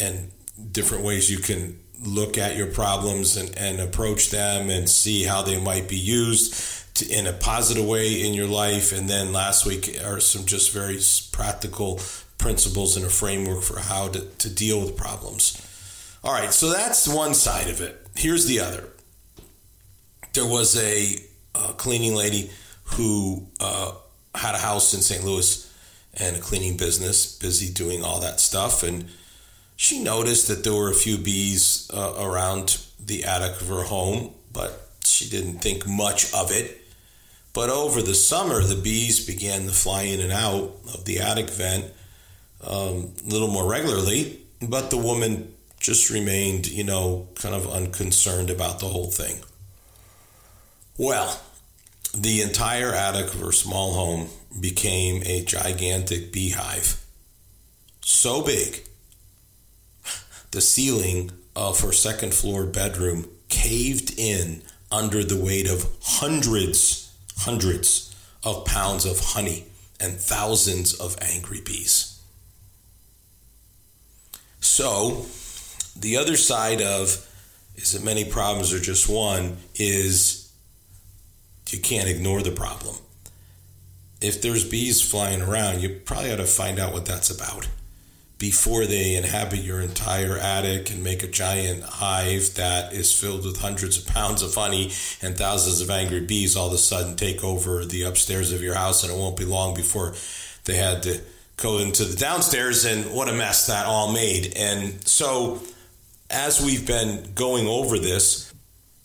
and 0.00 0.72
different 0.72 1.04
ways 1.04 1.30
you 1.30 1.38
can 1.38 1.78
look 2.04 2.36
at 2.36 2.56
your 2.56 2.66
problems 2.66 3.36
and, 3.36 3.56
and 3.56 3.80
approach 3.80 4.30
them 4.30 4.70
and 4.70 4.88
see 4.88 5.22
how 5.22 5.42
they 5.42 5.60
might 5.60 5.88
be 5.88 5.96
used 5.96 6.96
to, 6.96 7.08
in 7.08 7.26
a 7.26 7.32
positive 7.32 7.86
way 7.86 8.26
in 8.26 8.34
your 8.34 8.48
life. 8.48 8.92
And 8.92 9.08
then 9.08 9.32
last 9.32 9.66
week 9.66 9.98
are 10.04 10.20
some 10.20 10.44
just 10.44 10.72
very 10.72 10.98
practical 11.30 12.00
principles 12.38 12.96
and 12.96 13.06
a 13.06 13.08
framework 13.08 13.62
for 13.62 13.78
how 13.78 14.08
to, 14.08 14.20
to 14.20 14.50
deal 14.50 14.80
with 14.80 14.96
problems. 14.96 15.68
All 16.24 16.32
right, 16.32 16.52
so 16.52 16.70
that's 16.70 17.08
one 17.08 17.34
side 17.34 17.68
of 17.68 17.80
it. 17.80 18.06
Here's 18.14 18.46
the 18.46 18.60
other. 18.60 18.88
There 20.34 20.46
was 20.46 20.76
a, 20.80 21.16
a 21.56 21.72
cleaning 21.72 22.14
lady 22.14 22.50
who 22.84 23.48
uh, 23.58 23.92
had 24.32 24.54
a 24.54 24.58
house 24.58 24.94
in 24.94 25.00
St. 25.00 25.24
Louis 25.24 25.68
and 26.14 26.36
a 26.36 26.40
cleaning 26.40 26.76
business, 26.76 27.36
busy 27.38 27.72
doing 27.72 28.04
all 28.04 28.20
that 28.20 28.38
stuff. 28.38 28.84
And 28.84 29.06
she 29.74 30.00
noticed 30.00 30.46
that 30.46 30.62
there 30.62 30.74
were 30.74 30.90
a 30.90 30.94
few 30.94 31.18
bees 31.18 31.90
uh, 31.92 32.14
around 32.20 32.80
the 33.04 33.24
attic 33.24 33.60
of 33.60 33.66
her 33.66 33.82
home, 33.82 34.32
but 34.52 34.90
she 35.04 35.28
didn't 35.28 35.58
think 35.58 35.88
much 35.88 36.32
of 36.32 36.52
it. 36.52 36.82
But 37.52 37.68
over 37.68 38.00
the 38.00 38.14
summer, 38.14 38.60
the 38.62 38.80
bees 38.80 39.26
began 39.26 39.66
to 39.66 39.72
fly 39.72 40.02
in 40.02 40.20
and 40.20 40.32
out 40.32 40.76
of 40.94 41.04
the 41.04 41.18
attic 41.18 41.50
vent 41.50 41.86
um, 42.64 43.12
a 43.26 43.28
little 43.28 43.48
more 43.48 43.68
regularly. 43.68 44.38
But 44.60 44.90
the 44.90 44.98
woman 44.98 45.52
just 45.82 46.10
remained, 46.10 46.68
you 46.68 46.84
know, 46.84 47.28
kind 47.34 47.54
of 47.54 47.70
unconcerned 47.70 48.48
about 48.48 48.78
the 48.78 48.86
whole 48.86 49.10
thing. 49.10 49.40
Well, 50.96 51.40
the 52.16 52.40
entire 52.40 52.94
attic 52.94 53.34
of 53.34 53.40
her 53.40 53.52
small 53.52 53.92
home 53.94 54.28
became 54.60 55.22
a 55.26 55.44
gigantic 55.44 56.32
beehive. 56.32 57.04
So 58.00 58.42
big, 58.42 58.84
the 60.52 60.60
ceiling 60.60 61.32
of 61.56 61.80
her 61.80 61.92
second 61.92 62.32
floor 62.32 62.64
bedroom 62.64 63.28
caved 63.48 64.14
in 64.16 64.62
under 64.92 65.24
the 65.24 65.40
weight 65.40 65.68
of 65.68 65.90
hundreds, 66.00 67.12
hundreds 67.38 68.14
of 68.44 68.64
pounds 68.66 69.04
of 69.04 69.18
honey 69.18 69.66
and 69.98 70.14
thousands 70.14 70.94
of 70.94 71.16
angry 71.20 71.60
bees. 71.60 72.20
So, 74.60 75.26
the 75.96 76.16
other 76.16 76.36
side 76.36 76.80
of 76.80 77.28
is 77.76 77.92
that 77.92 78.04
many 78.04 78.24
problems 78.24 78.72
are 78.72 78.80
just 78.80 79.08
one 79.08 79.56
is 79.74 80.52
you 81.70 81.80
can't 81.80 82.08
ignore 82.08 82.42
the 82.42 82.50
problem. 82.50 82.96
If 84.20 84.42
there's 84.42 84.68
bees 84.68 85.00
flying 85.00 85.42
around, 85.42 85.80
you 85.80 86.00
probably 86.04 86.32
ought 86.32 86.36
to 86.36 86.44
find 86.44 86.78
out 86.78 86.92
what 86.92 87.06
that's 87.06 87.30
about 87.30 87.68
before 88.38 88.86
they 88.86 89.14
inhabit 89.14 89.60
your 89.60 89.80
entire 89.80 90.36
attic 90.36 90.90
and 90.90 91.04
make 91.04 91.22
a 91.22 91.28
giant 91.28 91.82
hive 91.84 92.54
that 92.54 92.92
is 92.92 93.16
filled 93.16 93.44
with 93.44 93.60
hundreds 93.60 93.96
of 93.96 94.06
pounds 94.06 94.42
of 94.42 94.52
honey 94.52 94.90
and 95.22 95.36
thousands 95.36 95.80
of 95.80 95.88
angry 95.88 96.18
bees 96.18 96.56
all 96.56 96.66
of 96.66 96.72
a 96.72 96.78
sudden 96.78 97.14
take 97.14 97.44
over 97.44 97.84
the 97.84 98.02
upstairs 98.02 98.52
of 98.52 98.60
your 98.60 98.74
house 98.74 99.04
and 99.04 99.12
it 99.12 99.16
won't 99.16 99.36
be 99.36 99.44
long 99.44 99.74
before 99.74 100.12
they 100.64 100.74
had 100.74 101.04
to 101.04 101.20
go 101.56 101.78
into 101.78 102.04
the 102.04 102.16
downstairs 102.16 102.84
and 102.84 103.14
what 103.14 103.28
a 103.28 103.32
mess 103.32 103.68
that 103.68 103.86
all 103.86 104.12
made. 104.12 104.52
And 104.56 105.06
so 105.06 105.62
as 106.32 106.60
we've 106.60 106.86
been 106.86 107.32
going 107.34 107.66
over 107.66 107.98
this, 107.98 108.52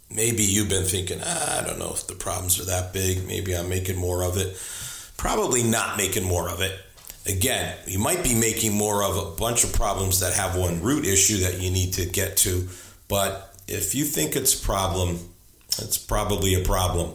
maybe 0.09 0.43
you've 0.43 0.69
been 0.69 0.85
thinking, 0.85 1.19
ah, 1.23 1.61
I 1.61 1.67
don't 1.67 1.79
know 1.79 1.91
if 1.93 2.07
the 2.07 2.15
problems 2.15 2.59
are 2.59 2.65
that 2.65 2.93
big. 2.93 3.27
Maybe 3.27 3.55
I'm 3.55 3.69
making 3.69 3.97
more 3.97 4.23
of 4.23 4.37
it. 4.37 4.57
Probably 5.17 5.63
not 5.63 5.97
making 5.97 6.23
more 6.23 6.49
of 6.49 6.61
it. 6.61 6.79
Again, 7.25 7.75
you 7.85 7.99
might 7.99 8.23
be 8.23 8.33
making 8.33 8.73
more 8.73 9.03
of 9.03 9.17
a 9.17 9.35
bunch 9.35 9.65
of 9.65 9.73
problems 9.73 10.21
that 10.21 10.33
have 10.33 10.55
one 10.55 10.81
root 10.81 11.05
issue 11.05 11.39
that 11.39 11.59
you 11.59 11.69
need 11.69 11.93
to 11.93 12.05
get 12.05 12.37
to. 12.37 12.69
But 13.09 13.53
if 13.67 13.95
you 13.95 14.05
think 14.05 14.35
it's 14.35 14.59
a 14.59 14.65
problem, 14.65 15.19
it's 15.79 15.97
probably 15.97 16.53
a 16.55 16.63
problem. 16.63 17.13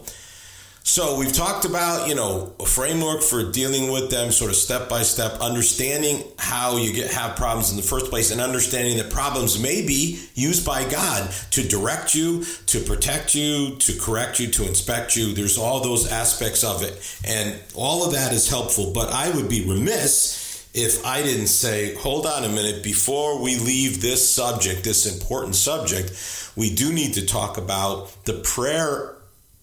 So 0.85 1.17
we've 1.17 1.31
talked 1.31 1.63
about, 1.63 2.09
you 2.09 2.13
know, 2.13 2.53
a 2.59 2.65
framework 2.65 3.21
for 3.23 3.49
dealing 3.49 3.89
with 3.89 4.11
them, 4.11 4.31
sort 4.31 4.51
of 4.51 4.57
step 4.57 4.89
by 4.89 5.03
step, 5.03 5.39
understanding 5.39 6.21
how 6.37 6.75
you 6.75 6.91
get 6.91 7.09
have 7.13 7.37
problems 7.37 7.71
in 7.71 7.77
the 7.77 7.83
first 7.83 8.07
place, 8.07 8.31
and 8.31 8.41
understanding 8.41 8.97
that 8.97 9.09
problems 9.09 9.57
may 9.57 9.81
be 9.87 10.21
used 10.35 10.65
by 10.65 10.87
God 10.87 11.31
to 11.51 11.65
direct 11.65 12.13
you, 12.13 12.43
to 12.65 12.81
protect 12.81 13.33
you, 13.33 13.77
to 13.77 13.97
correct 13.97 14.41
you, 14.41 14.47
to 14.49 14.67
inspect 14.67 15.15
you. 15.15 15.33
There's 15.33 15.57
all 15.57 15.79
those 15.79 16.11
aspects 16.11 16.65
of 16.65 16.83
it, 16.83 17.17
and 17.25 17.57
all 17.75 18.05
of 18.05 18.11
that 18.11 18.33
is 18.33 18.49
helpful. 18.49 18.91
But 18.93 19.09
I 19.13 19.33
would 19.33 19.47
be 19.47 19.65
remiss 19.65 20.67
if 20.73 21.05
I 21.05 21.23
didn't 21.23 21.47
say, 21.47 21.95
hold 21.95 22.25
on 22.25 22.43
a 22.43 22.49
minute, 22.49 22.83
before 22.83 23.41
we 23.41 23.57
leave 23.57 24.01
this 24.01 24.29
subject, 24.29 24.83
this 24.83 25.05
important 25.05 25.55
subject, 25.55 26.11
we 26.57 26.75
do 26.75 26.91
need 26.91 27.13
to 27.13 27.25
talk 27.25 27.57
about 27.57 28.25
the 28.25 28.33
prayer 28.33 29.15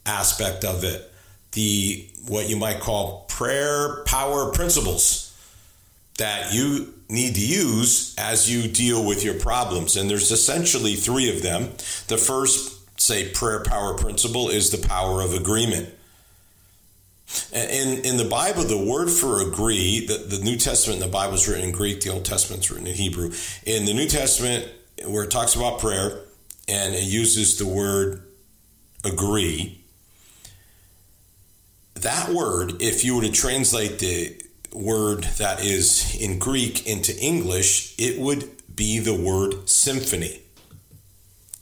aspect 0.06 0.64
of 0.64 0.82
it 0.82 1.08
the 1.52 2.06
what 2.28 2.48
you 2.48 2.56
might 2.56 2.80
call 2.80 3.24
prayer 3.28 4.02
power 4.04 4.52
principles 4.52 5.26
that 6.18 6.52
you 6.52 6.92
need 7.08 7.34
to 7.34 7.40
use 7.40 8.14
as 8.18 8.50
you 8.50 8.70
deal 8.70 9.04
with 9.04 9.24
your 9.24 9.34
problems. 9.34 9.96
And 9.96 10.08
there's 10.08 10.30
essentially 10.30 10.94
three 10.94 11.34
of 11.34 11.42
them. 11.42 11.70
The 12.08 12.18
first, 12.18 13.00
say, 13.00 13.30
prayer 13.30 13.62
power 13.64 13.94
principle 13.94 14.48
is 14.48 14.70
the 14.70 14.86
power 14.86 15.22
of 15.22 15.34
agreement. 15.34 15.88
In, 17.52 18.04
in 18.04 18.16
the 18.16 18.28
Bible, 18.28 18.64
the 18.64 18.84
word 18.84 19.08
for 19.08 19.40
agree, 19.40 20.06
the, 20.06 20.18
the 20.18 20.44
New 20.44 20.56
Testament 20.56 21.00
the 21.00 21.08
Bible 21.08 21.34
is 21.34 21.48
written 21.48 21.64
in 21.64 21.72
Greek, 21.72 22.00
the 22.00 22.10
Old 22.10 22.24
Testament's 22.24 22.70
written 22.70 22.86
in 22.86 22.94
Hebrew. 22.94 23.32
In 23.64 23.84
the 23.86 23.94
New 23.94 24.06
Testament, 24.06 24.68
where 25.06 25.24
it 25.24 25.30
talks 25.30 25.54
about 25.54 25.80
prayer 25.80 26.20
and 26.68 26.94
it 26.94 27.04
uses 27.04 27.56
the 27.58 27.66
word 27.66 28.22
agree, 29.04 29.79
that 32.02 32.30
word, 32.30 32.80
if 32.80 33.04
you 33.04 33.16
were 33.16 33.22
to 33.22 33.32
translate 33.32 33.98
the 33.98 34.40
word 34.72 35.24
that 35.38 35.64
is 35.64 36.16
in 36.20 36.38
Greek 36.38 36.86
into 36.86 37.16
English, 37.18 37.94
it 37.98 38.18
would 38.18 38.48
be 38.74 38.98
the 38.98 39.14
word 39.14 39.68
symphony. 39.68 40.42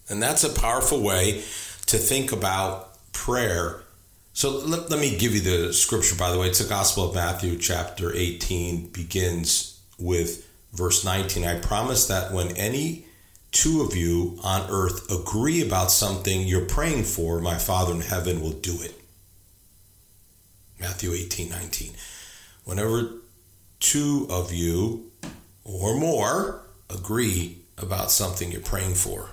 And 0.08 0.22
that's 0.22 0.44
a 0.44 0.60
powerful 0.60 1.02
way 1.02 1.42
to 1.86 1.98
think 1.98 2.32
about 2.32 3.12
prayer. 3.12 3.82
So 4.32 4.58
let, 4.58 4.90
let, 4.90 5.00
me 5.00 5.16
give 5.16 5.34
you 5.34 5.40
the 5.40 5.72
scripture, 5.72 6.16
by 6.16 6.30
the 6.30 6.38
way. 6.38 6.48
It's 6.48 6.60
the 6.60 6.68
Gospel 6.68 7.08
of 7.08 7.14
Matthew, 7.14 7.58
chapter 7.58 8.14
18, 8.14 8.88
begins 8.88 9.80
with 9.98 10.46
verse 10.72 11.04
19. 11.04 11.44
I 11.44 11.58
promise 11.58 12.06
that 12.08 12.32
when 12.32 12.56
any 12.56 13.06
two 13.50 13.82
of 13.82 13.96
you 13.96 14.38
on 14.44 14.68
earth 14.70 15.10
agree 15.10 15.66
about 15.66 15.90
something 15.90 16.46
you're 16.46 16.64
praying 16.64 17.04
for, 17.04 17.40
my 17.40 17.56
Father 17.56 17.92
in 17.92 18.00
heaven 18.00 18.40
will 18.40 18.52
do 18.52 18.80
it. 18.80 18.97
Matthew 20.80 21.12
18, 21.12 21.48
19. 21.48 21.92
Whenever 22.64 23.10
two 23.80 24.26
of 24.30 24.52
you 24.52 25.10
or 25.64 25.96
more 25.96 26.62
agree 26.90 27.58
about 27.76 28.10
something 28.10 28.50
you're 28.50 28.60
praying 28.60 28.94
for. 28.94 29.30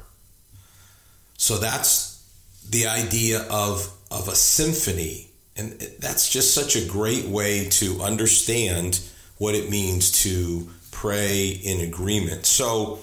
So 1.38 1.58
that's 1.58 2.24
the 2.70 2.88
idea 2.88 3.42
of, 3.50 3.92
of 4.12 4.28
a 4.28 4.36
symphony. 4.36 5.30
And 5.58 5.72
that's 6.00 6.30
just 6.30 6.54
such 6.54 6.76
a 6.76 6.86
great 6.86 7.26
way 7.26 7.70
to 7.70 8.02
understand 8.02 9.00
what 9.38 9.56
it 9.56 9.70
means 9.70 10.24
to 10.24 10.70
pray 10.92 11.48
in 11.50 11.82
agreement. 11.82 12.46
So 12.46 13.00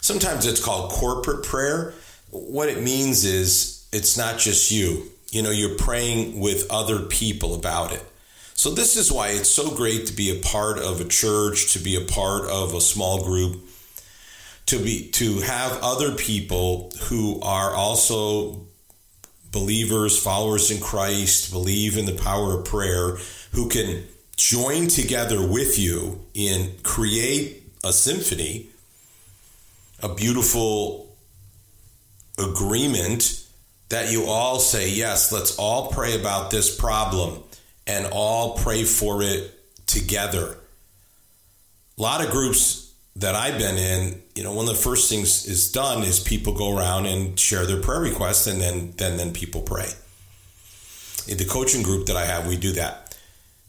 sometimes 0.00 0.46
it's 0.46 0.64
called 0.64 0.92
corporate 0.92 1.44
prayer. 1.44 1.94
What 2.30 2.68
it 2.68 2.82
means 2.82 3.24
is 3.24 3.88
it's 3.92 4.16
not 4.16 4.38
just 4.38 4.70
you 4.70 5.10
you 5.36 5.42
know, 5.42 5.50
you're 5.50 5.76
praying 5.76 6.40
with 6.40 6.66
other 6.70 7.00
people 7.00 7.54
about 7.54 7.92
it. 7.92 8.02
So 8.54 8.70
this 8.70 8.96
is 8.96 9.12
why 9.12 9.28
it's 9.28 9.50
so 9.50 9.70
great 9.70 10.06
to 10.06 10.14
be 10.14 10.30
a 10.30 10.40
part 10.40 10.78
of 10.78 10.98
a 10.98 11.04
church, 11.04 11.74
to 11.74 11.78
be 11.78 11.94
a 11.94 12.00
part 12.00 12.48
of 12.48 12.72
a 12.72 12.80
small 12.80 13.22
group, 13.22 13.60
to 14.64 14.78
be 14.78 15.10
to 15.10 15.40
have 15.40 15.78
other 15.82 16.12
people 16.12 16.90
who 17.02 17.38
are 17.42 17.74
also 17.74 18.62
believers, 19.52 20.18
followers 20.18 20.70
in 20.70 20.80
Christ, 20.80 21.52
believe 21.52 21.98
in 21.98 22.06
the 22.06 22.14
power 22.14 22.58
of 22.58 22.64
prayer, 22.64 23.18
who 23.52 23.68
can 23.68 24.04
join 24.38 24.88
together 24.88 25.46
with 25.46 25.78
you 25.78 26.24
in 26.32 26.72
create 26.82 27.62
a 27.84 27.92
symphony, 27.92 28.68
a 30.02 30.14
beautiful 30.14 31.14
agreement 32.38 33.35
that 33.88 34.10
you 34.10 34.24
all 34.24 34.58
say, 34.58 34.90
yes, 34.90 35.32
let's 35.32 35.56
all 35.58 35.90
pray 35.90 36.18
about 36.18 36.50
this 36.50 36.74
problem 36.74 37.42
and 37.86 38.06
all 38.12 38.56
pray 38.56 38.84
for 38.84 39.22
it 39.22 39.52
together. 39.86 40.56
A 41.98 42.02
lot 42.02 42.24
of 42.24 42.30
groups 42.30 42.92
that 43.16 43.34
I've 43.34 43.58
been 43.58 43.78
in, 43.78 44.22
you 44.34 44.42
know, 44.42 44.52
one 44.52 44.68
of 44.68 44.76
the 44.76 44.82
first 44.82 45.08
things 45.08 45.46
is 45.46 45.72
done 45.72 46.02
is 46.02 46.20
people 46.20 46.52
go 46.52 46.76
around 46.76 47.06
and 47.06 47.38
share 47.38 47.64
their 47.64 47.80
prayer 47.80 48.00
requests 48.00 48.46
and 48.46 48.60
then 48.60 48.92
then 48.96 49.16
then 49.16 49.32
people 49.32 49.62
pray. 49.62 49.88
In 51.26 51.38
the 51.38 51.44
coaching 51.44 51.82
group 51.82 52.06
that 52.06 52.16
I 52.16 52.24
have, 52.24 52.46
we 52.46 52.56
do 52.56 52.72
that. 52.72 53.16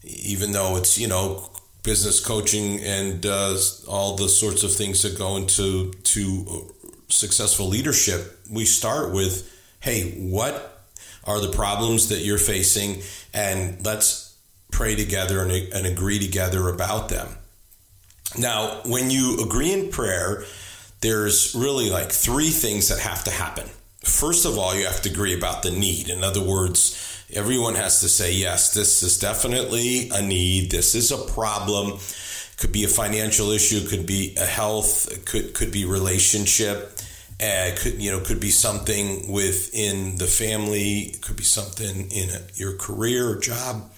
Even 0.04 0.52
though 0.52 0.76
it's, 0.76 0.98
you 0.98 1.08
know, 1.08 1.50
business 1.82 2.24
coaching 2.24 2.80
and 2.80 3.24
uh, 3.24 3.56
all 3.88 4.16
the 4.16 4.28
sorts 4.28 4.62
of 4.62 4.72
things 4.72 5.02
that 5.02 5.16
go 5.16 5.36
into 5.36 5.92
to 5.92 6.74
successful 7.08 7.66
leadership, 7.66 8.38
we 8.50 8.64
start 8.64 9.12
with 9.12 9.50
hey, 9.80 10.12
what 10.18 10.82
are 11.24 11.40
the 11.40 11.52
problems 11.52 12.08
that 12.08 12.20
you're 12.20 12.38
facing? 12.38 13.02
And 13.34 13.84
let's 13.84 14.36
pray 14.70 14.94
together 14.94 15.42
and, 15.42 15.50
and 15.50 15.86
agree 15.86 16.18
together 16.18 16.68
about 16.68 17.08
them. 17.08 17.28
Now, 18.36 18.82
when 18.84 19.10
you 19.10 19.42
agree 19.42 19.72
in 19.72 19.90
prayer, 19.90 20.44
there's 21.00 21.54
really 21.54 21.90
like 21.90 22.10
three 22.10 22.50
things 22.50 22.88
that 22.88 22.98
have 22.98 23.24
to 23.24 23.30
happen. 23.30 23.68
First 24.02 24.44
of 24.44 24.58
all, 24.58 24.74
you 24.74 24.84
have 24.84 25.00
to 25.02 25.10
agree 25.10 25.34
about 25.34 25.62
the 25.62 25.70
need. 25.70 26.08
In 26.08 26.22
other 26.22 26.42
words, 26.42 27.24
everyone 27.32 27.74
has 27.74 28.00
to 28.00 28.08
say, 28.08 28.32
yes, 28.32 28.74
this 28.74 29.02
is 29.02 29.18
definitely 29.18 30.10
a 30.10 30.22
need. 30.22 30.70
This 30.70 30.94
is 30.94 31.10
a 31.10 31.18
problem. 31.18 31.98
Could 32.58 32.72
be 32.72 32.84
a 32.84 32.88
financial 32.88 33.50
issue, 33.50 33.86
could 33.86 34.06
be 34.06 34.34
a 34.36 34.44
health, 34.44 35.24
could 35.24 35.54
could 35.54 35.70
be 35.70 35.84
relationship. 35.84 36.97
Uh, 37.40 37.70
could 37.78 38.02
you 38.02 38.10
know 38.10 38.18
could 38.18 38.40
be 38.40 38.50
something 38.50 39.30
within 39.30 40.16
the 40.16 40.26
family, 40.26 41.14
could 41.22 41.36
be 41.36 41.44
something 41.44 42.10
in 42.10 42.30
a, 42.30 42.40
your 42.54 42.76
career 42.76 43.28
or 43.28 43.36
job, 43.36 43.88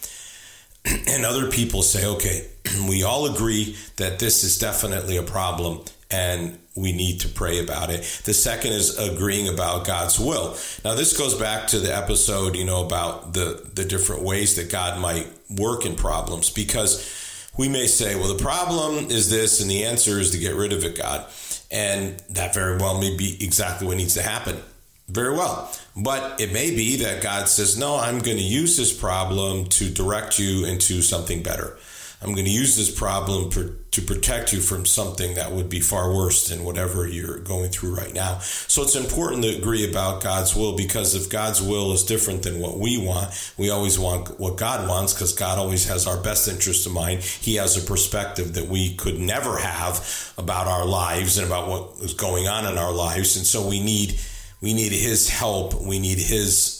and 0.84 1.24
other 1.24 1.50
people 1.50 1.82
say, 1.82 2.06
okay, 2.06 2.46
we 2.88 3.02
all 3.02 3.32
agree 3.34 3.76
that 3.96 4.18
this 4.18 4.44
is 4.44 4.58
definitely 4.58 5.16
a 5.16 5.22
problem, 5.22 5.80
and 6.10 6.58
we 6.76 6.92
need 6.92 7.20
to 7.20 7.28
pray 7.28 7.62
about 7.62 7.90
it. 7.90 8.02
The 8.24 8.34
second 8.34 8.72
is 8.72 8.98
agreeing 8.98 9.48
about 9.48 9.86
God's 9.86 10.18
will. 10.18 10.56
Now, 10.84 10.94
this 10.94 11.16
goes 11.16 11.34
back 11.34 11.66
to 11.68 11.78
the 11.78 11.96
episode, 11.96 12.54
you 12.56 12.64
know, 12.64 12.84
about 12.84 13.32
the 13.32 13.70
the 13.72 13.86
different 13.86 14.22
ways 14.22 14.56
that 14.56 14.70
God 14.70 15.00
might 15.00 15.28
work 15.48 15.86
in 15.86 15.96
problems, 15.96 16.50
because 16.50 17.16
we 17.56 17.68
may 17.68 17.86
say, 17.86 18.14
well, 18.14 18.32
the 18.32 18.42
problem 18.42 19.10
is 19.10 19.30
this, 19.30 19.60
and 19.60 19.70
the 19.70 19.84
answer 19.84 20.18
is 20.18 20.30
to 20.30 20.38
get 20.38 20.54
rid 20.54 20.72
of 20.72 20.84
it, 20.84 20.96
God. 20.96 21.26
And 21.70 22.18
that 22.30 22.54
very 22.54 22.76
well 22.78 23.00
may 23.00 23.16
be 23.16 23.36
exactly 23.42 23.86
what 23.86 23.96
needs 23.96 24.14
to 24.14 24.22
happen. 24.22 24.60
Very 25.08 25.32
well. 25.32 25.72
But 25.96 26.40
it 26.40 26.52
may 26.52 26.70
be 26.70 26.96
that 26.96 27.22
God 27.22 27.48
says, 27.48 27.76
no, 27.76 27.96
I'm 27.96 28.20
going 28.20 28.36
to 28.36 28.42
use 28.42 28.76
this 28.76 28.92
problem 28.92 29.66
to 29.66 29.90
direct 29.90 30.38
you 30.38 30.64
into 30.66 31.02
something 31.02 31.42
better. 31.42 31.78
I'm 32.22 32.34
going 32.34 32.44
to 32.44 32.50
use 32.50 32.76
this 32.76 32.90
problem 32.90 33.50
to 33.50 34.02
protect 34.02 34.52
you 34.52 34.60
from 34.60 34.84
something 34.84 35.34
that 35.34 35.52
would 35.52 35.70
be 35.70 35.80
far 35.80 36.14
worse 36.14 36.48
than 36.48 36.64
whatever 36.64 37.08
you're 37.08 37.38
going 37.38 37.70
through 37.70 37.96
right 37.96 38.12
now. 38.12 38.38
So 38.40 38.82
it's 38.82 38.94
important 38.94 39.42
to 39.44 39.56
agree 39.56 39.88
about 39.88 40.22
God's 40.22 40.54
will 40.54 40.76
because 40.76 41.14
if 41.14 41.30
God's 41.30 41.62
will 41.62 41.92
is 41.92 42.04
different 42.04 42.42
than 42.42 42.60
what 42.60 42.78
we 42.78 42.98
want, 42.98 43.30
we 43.56 43.70
always 43.70 43.98
want 43.98 44.38
what 44.38 44.58
God 44.58 44.86
wants 44.86 45.14
because 45.14 45.32
God 45.32 45.58
always 45.58 45.88
has 45.88 46.06
our 46.06 46.22
best 46.22 46.46
interest 46.46 46.86
in 46.86 46.92
mind. 46.92 47.22
He 47.22 47.54
has 47.56 47.82
a 47.82 47.86
perspective 47.86 48.54
that 48.54 48.66
we 48.66 48.94
could 48.94 49.18
never 49.18 49.56
have 49.56 50.34
about 50.36 50.66
our 50.66 50.84
lives 50.84 51.38
and 51.38 51.46
about 51.46 51.68
what 51.68 52.04
is 52.04 52.12
going 52.12 52.48
on 52.48 52.70
in 52.70 52.76
our 52.76 52.92
lives. 52.92 53.36
And 53.36 53.46
so 53.46 53.66
we 53.66 53.82
need 53.82 54.20
we 54.60 54.74
need 54.74 54.92
his 54.92 55.28
help. 55.30 55.80
We 55.80 55.98
need 55.98 56.18
his 56.18 56.79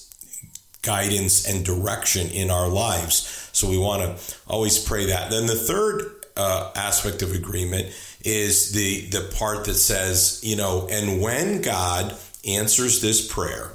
guidance 0.83 1.47
and 1.49 1.65
direction 1.65 2.29
in 2.29 2.51
our 2.51 2.69
lives. 2.69 3.51
So 3.53 3.69
we 3.69 3.79
want 3.79 4.03
to 4.03 4.37
always 4.47 4.79
pray 4.79 5.07
that. 5.07 5.31
Then 5.31 5.47
the 5.47 5.55
third 5.55 6.25
uh, 6.37 6.71
aspect 6.75 7.23
of 7.23 7.35
agreement 7.35 7.95
is 8.23 8.73
the 8.73 9.07
the 9.07 9.33
part 9.37 9.65
that 9.65 9.75
says, 9.75 10.41
you 10.43 10.57
know, 10.57 10.89
and 10.91 11.21
when 11.21 11.63
God 11.63 12.15
answers 12.47 13.01
this 13.01 13.27
prayer 13.33 13.73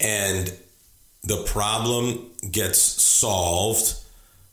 and 0.00 0.52
the 1.24 1.44
problem 1.44 2.30
gets 2.50 2.78
solved, 2.80 3.94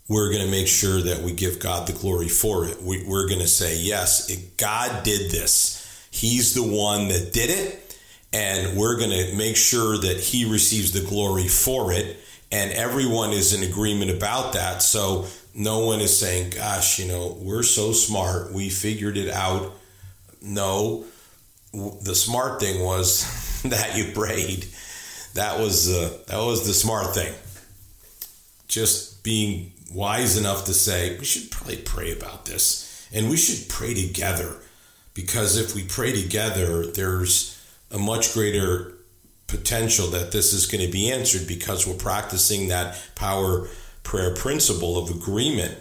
we're 0.08 0.32
going 0.32 0.46
to 0.46 0.52
make 0.52 0.68
sure 0.68 1.02
that 1.02 1.22
we 1.22 1.34
give 1.34 1.60
God 1.60 1.88
the 1.88 1.94
glory 1.94 2.28
for 2.28 2.66
it. 2.66 2.82
We, 2.82 3.02
are 3.02 3.28
going 3.28 3.40
to 3.40 3.48
say, 3.48 3.78
yes, 3.78 4.30
it, 4.30 4.58
God 4.58 5.04
did 5.04 5.32
this. 5.32 6.08
He's 6.12 6.54
the 6.54 6.64
one 6.64 7.08
that 7.08 7.34
did 7.34 7.50
it 7.50 7.89
and 8.32 8.78
we're 8.78 8.98
going 8.98 9.10
to 9.10 9.36
make 9.36 9.56
sure 9.56 9.98
that 9.98 10.18
he 10.18 10.50
receives 10.50 10.92
the 10.92 11.02
glory 11.02 11.48
for 11.48 11.92
it 11.92 12.18
and 12.52 12.72
everyone 12.72 13.32
is 13.32 13.54
in 13.54 13.68
agreement 13.68 14.12
about 14.12 14.54
that. 14.54 14.82
So 14.82 15.28
no 15.56 15.80
one 15.80 16.00
is 16.00 16.18
saying 16.18 16.52
gosh 16.56 17.00
you 17.00 17.08
know 17.08 17.38
we're 17.42 17.64
so 17.64 17.92
smart 17.92 18.54
we 18.54 18.70
figured 18.70 19.18
it 19.18 19.30
out. 19.30 19.74
No. 20.42 21.06
The 21.72 22.16
smart 22.16 22.60
thing 22.60 22.84
was 22.84 23.62
that 23.66 23.98
you 23.98 24.12
prayed. 24.14 24.66
That 25.36 25.60
was 25.60 25.90
uh, 25.90 26.18
that 26.28 26.40
was 26.40 26.66
the 26.66 26.74
smart 26.74 27.14
thing. 27.14 27.34
Just 28.68 29.24
being 29.24 29.72
wise 29.92 30.38
enough 30.38 30.66
to 30.66 30.74
say 30.74 31.18
we 31.18 31.26
should 31.26 31.50
probably 31.50 31.78
pray 31.78 32.12
about 32.12 32.46
this 32.46 33.08
and 33.12 33.30
we 33.30 33.38
should 33.38 33.68
pray 33.70 33.94
together 33.94 34.56
because 35.14 35.58
if 35.58 35.74
we 35.74 35.84
pray 35.84 36.12
together 36.12 36.86
there's 36.86 37.59
a 37.92 37.98
much 37.98 38.34
greater 38.34 38.94
potential 39.48 40.08
that 40.08 40.32
this 40.32 40.54
is 40.54 40.66
going 40.68 40.86
to 40.86 40.92
be 40.92 41.12
answered 41.12 41.48
because 41.48 41.88
we're 41.88 41.96
practicing 41.96 42.68
that 42.68 43.00
power 43.16 43.68
prayer 44.04 44.34
principle 44.34 44.98
of 44.98 45.10
agreement. 45.10 45.78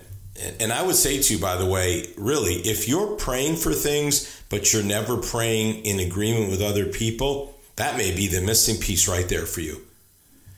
And 0.61 0.73
I 0.73 0.83
would 0.83 0.95
say 0.95 1.21
to 1.21 1.35
you, 1.35 1.41
by 1.41 1.57
the 1.57 1.67
way, 1.67 2.07
really, 2.17 2.55
if 2.55 2.89
you're 2.89 3.17
praying 3.17 3.57
for 3.57 3.73
things, 3.73 4.43
but 4.49 4.73
you're 4.73 4.85
never 4.85 5.17
praying 5.17 5.85
in 5.85 5.99
agreement 5.99 6.51
with 6.51 6.63
other 6.63 6.87
people, 6.87 7.59
that 7.77 7.97
may 7.97 8.15
be 8.15 8.27
the 8.29 8.41
missing 8.41 8.77
piece 8.77 9.09
right 9.09 9.29
there 9.29 9.47
for 9.47 9.61
you. 9.61 9.81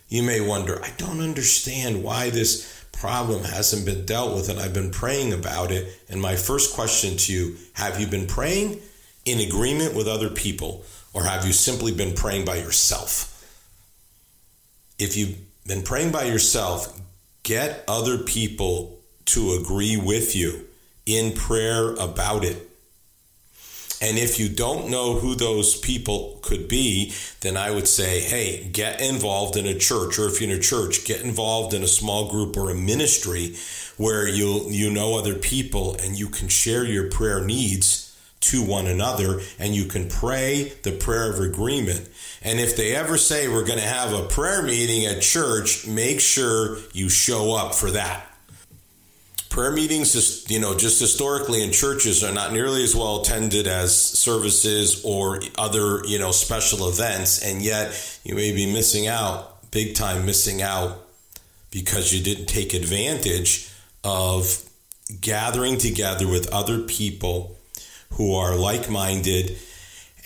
You 0.08 0.22
may 0.22 0.40
wonder, 0.40 0.82
I 0.82 0.90
don't 0.98 1.20
understand 1.20 2.02
why 2.02 2.30
this 2.30 2.84
problem 2.92 3.44
hasn't 3.44 3.86
been 3.86 4.04
dealt 4.04 4.34
with, 4.34 4.48
and 4.48 4.58
I've 4.58 4.74
been 4.74 4.90
praying 4.90 5.32
about 5.32 5.70
it. 5.70 6.00
And 6.08 6.20
my 6.20 6.36
first 6.36 6.74
question 6.74 7.16
to 7.16 7.32
you 7.32 7.56
have 7.74 8.00
you 8.00 8.06
been 8.06 8.26
praying 8.26 8.80
in 9.24 9.40
agreement 9.40 9.94
with 9.94 10.08
other 10.08 10.28
people? 10.28 10.84
Or 11.12 11.24
have 11.24 11.46
you 11.46 11.52
simply 11.52 11.92
been 11.92 12.14
praying 12.14 12.44
by 12.44 12.56
yourself? 12.56 13.26
If 14.98 15.16
you've 15.16 15.36
been 15.66 15.82
praying 15.82 16.12
by 16.12 16.24
yourself, 16.24 16.98
get 17.42 17.84
other 17.88 18.18
people 18.18 19.00
to 19.26 19.54
agree 19.54 19.96
with 19.96 20.36
you 20.36 20.66
in 21.06 21.32
prayer 21.32 21.94
about 21.94 22.44
it. 22.44 22.66
And 24.02 24.16
if 24.16 24.40
you 24.40 24.48
don't 24.48 24.88
know 24.88 25.14
who 25.14 25.34
those 25.34 25.76
people 25.76 26.38
could 26.42 26.68
be, 26.68 27.12
then 27.42 27.58
I 27.58 27.70
would 27.70 27.86
say, 27.86 28.20
hey, 28.20 28.66
get 28.72 29.00
involved 29.00 29.56
in 29.56 29.66
a 29.66 29.78
church, 29.78 30.18
or 30.18 30.26
if 30.26 30.40
you're 30.40 30.50
in 30.50 30.56
a 30.56 30.60
church, 30.60 31.04
get 31.04 31.20
involved 31.20 31.74
in 31.74 31.82
a 31.82 31.88
small 31.88 32.30
group 32.30 32.56
or 32.56 32.70
a 32.70 32.74
ministry 32.74 33.56
where 33.98 34.26
you 34.26 34.64
you 34.70 34.90
know 34.90 35.18
other 35.18 35.34
people 35.34 35.94
and 36.02 36.18
you 36.18 36.28
can 36.30 36.48
share 36.48 36.86
your 36.86 37.10
prayer 37.10 37.44
needs 37.44 37.99
to 38.40 38.62
one 38.64 38.86
another 38.86 39.40
and 39.58 39.74
you 39.74 39.84
can 39.84 40.08
pray 40.08 40.72
the 40.82 40.92
prayer 40.92 41.30
of 41.30 41.40
agreement. 41.40 42.08
And 42.42 42.58
if 42.58 42.76
they 42.76 42.96
ever 42.96 43.18
say 43.18 43.48
we're 43.48 43.66
going 43.66 43.78
to 43.78 43.84
have 43.84 44.14
a 44.14 44.26
prayer 44.26 44.62
meeting 44.62 45.04
at 45.04 45.20
church, 45.20 45.86
make 45.86 46.20
sure 46.20 46.78
you 46.92 47.08
show 47.08 47.54
up 47.54 47.74
for 47.74 47.90
that. 47.90 48.26
Prayer 49.50 49.72
meetings, 49.72 50.48
you 50.48 50.60
know, 50.60 50.76
just 50.76 51.00
historically 51.00 51.62
in 51.62 51.72
churches 51.72 52.22
are 52.22 52.32
not 52.32 52.52
nearly 52.52 52.84
as 52.84 52.94
well 52.94 53.20
attended 53.20 53.66
as 53.66 53.94
services 53.94 55.04
or 55.04 55.40
other, 55.58 56.06
you 56.06 56.18
know, 56.18 56.30
special 56.30 56.88
events. 56.88 57.42
And 57.42 57.60
yet 57.60 58.20
you 58.24 58.36
may 58.36 58.52
be 58.52 58.72
missing 58.72 59.08
out, 59.08 59.70
big 59.70 59.96
time 59.96 60.24
missing 60.24 60.62
out, 60.62 61.04
because 61.72 62.12
you 62.12 62.22
didn't 62.22 62.46
take 62.46 62.74
advantage 62.74 63.68
of 64.04 64.64
gathering 65.20 65.78
together 65.78 66.28
with 66.28 66.48
other 66.52 66.78
people 66.78 67.58
who 68.14 68.34
are 68.34 68.56
like 68.56 68.90
minded 68.90 69.56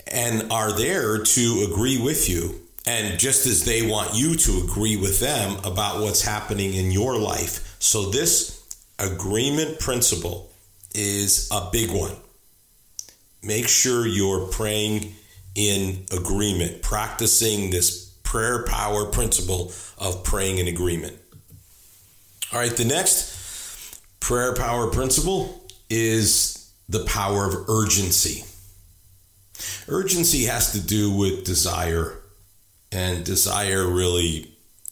and 0.07 0.51
are 0.51 0.71
there 0.71 1.23
to 1.23 1.67
agree 1.69 2.01
with 2.01 2.29
you. 2.29 2.61
And 2.87 3.19
just 3.19 3.47
as 3.47 3.65
they 3.65 3.87
want 3.87 4.13
you 4.13 4.35
to 4.35 4.61
agree 4.63 4.95
with 4.95 5.19
them 5.19 5.57
about 5.63 6.01
what's 6.01 6.21
happening 6.21 6.73
in 6.75 6.91
your 6.91 7.17
life. 7.17 7.75
So, 7.79 8.11
this 8.11 8.63
agreement 8.99 9.79
principle 9.79 10.51
is 10.93 11.49
a 11.51 11.69
big 11.71 11.89
one. 11.91 12.15
Make 13.41 13.67
sure 13.67 14.05
you're 14.05 14.47
praying 14.47 15.13
in 15.55 16.05
agreement, 16.11 16.81
practicing 16.83 17.71
this 17.71 18.05
prayer 18.23 18.63
power 18.65 19.05
principle 19.05 19.71
of 19.97 20.23
praying 20.23 20.57
in 20.57 20.67
agreement. 20.67 21.17
All 22.51 22.59
right, 22.59 22.75
the 22.75 22.85
next 22.85 24.01
prayer 24.19 24.53
power 24.53 24.91
principle 24.91 25.65
is 25.89 26.54
the 26.87 27.05
power 27.05 27.45
of 27.45 27.69
urgency. 27.69 28.43
Urgency 29.87 30.45
has 30.45 30.71
to 30.73 30.81
do 30.81 31.11
with 31.11 31.43
desire, 31.43 32.19
and 32.91 33.23
desire 33.23 33.87
really 33.87 34.51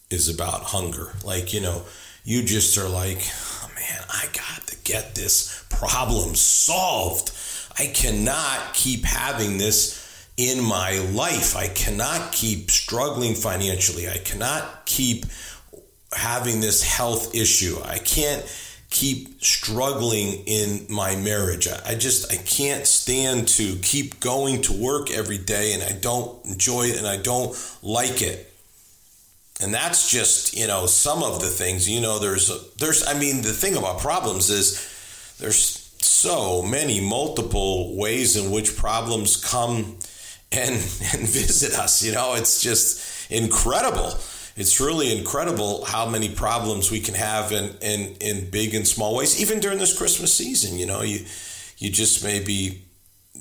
is 0.09 0.29
about 0.29 0.63
hunger. 0.63 1.13
Like, 1.23 1.53
you 1.53 1.61
know, 1.61 1.83
you 2.23 2.43
just 2.43 2.77
are 2.77 2.89
like, 2.89 3.19
oh 3.19 3.69
man, 3.75 4.01
I 4.09 4.25
got 4.33 4.67
to 4.67 4.77
get 4.83 5.15
this 5.15 5.65
problem 5.69 6.35
solved. 6.35 7.31
I 7.77 7.87
cannot 7.87 8.73
keep 8.73 9.03
having 9.03 9.57
this 9.57 9.99
in 10.37 10.63
my 10.63 10.99
life. 11.11 11.55
I 11.55 11.67
cannot 11.67 12.31
keep 12.31 12.71
struggling 12.71 13.35
financially. 13.35 14.07
I 14.07 14.17
cannot 14.17 14.85
keep 14.85 15.25
having 16.15 16.59
this 16.59 16.83
health 16.83 17.35
issue. 17.35 17.77
I 17.83 17.97
can't 17.97 18.43
keep 18.93 19.43
struggling 19.43 20.43
in 20.45 20.85
my 20.87 21.15
marriage. 21.15 21.67
I, 21.67 21.95
just 21.95 22.31
I 22.31 22.37
can't 22.37 22.85
stand 22.85 23.47
to 23.49 23.75
keep 23.77 24.19
going 24.19 24.61
to 24.61 24.73
work 24.73 25.09
every 25.09 25.39
day 25.39 25.73
and 25.73 25.81
I 25.81 25.93
don't 25.93 26.45
enjoy 26.45 26.83
it 26.83 26.97
and 26.99 27.07
I 27.07 27.17
don't 27.17 27.57
like 27.81 28.21
it. 28.21 28.53
And 29.61 29.73
that's 29.73 30.11
just, 30.11 30.55
you 30.55 30.67
know, 30.67 30.85
some 30.85 31.23
of 31.23 31.41
the 31.41 31.47
things, 31.47 31.89
you 31.89 32.01
know, 32.01 32.19
there's 32.19 32.51
there's 32.75 33.05
I 33.07 33.17
mean 33.17 33.41
the 33.41 33.51
thing 33.51 33.75
about 33.75 33.99
problems 33.99 34.51
is 34.51 35.35
there's 35.39 35.91
so 35.99 36.61
many 36.61 37.01
multiple 37.01 37.97
ways 37.97 38.35
in 38.35 38.51
which 38.51 38.77
problems 38.77 39.37
come 39.37 39.97
and 40.51 40.73
and 41.13 41.27
visit 41.27 41.73
us, 41.73 42.03
you 42.03 42.11
know, 42.11 42.35
it's 42.35 42.61
just 42.61 43.31
incredible 43.31 44.13
it's 44.55 44.79
really 44.79 45.17
incredible 45.17 45.85
how 45.85 46.07
many 46.07 46.29
problems 46.29 46.91
we 46.91 46.99
can 46.99 47.15
have 47.15 47.51
in, 47.51 47.75
in, 47.81 48.15
in 48.21 48.49
big 48.49 48.75
and 48.75 48.87
small 48.87 49.15
ways, 49.15 49.41
even 49.41 49.59
during 49.59 49.79
this 49.79 49.97
Christmas 49.97 50.33
season. 50.33 50.77
You 50.77 50.85
know, 50.85 51.01
you 51.01 51.25
you 51.77 51.89
just 51.89 52.23
may 52.23 52.39
be 52.39 52.83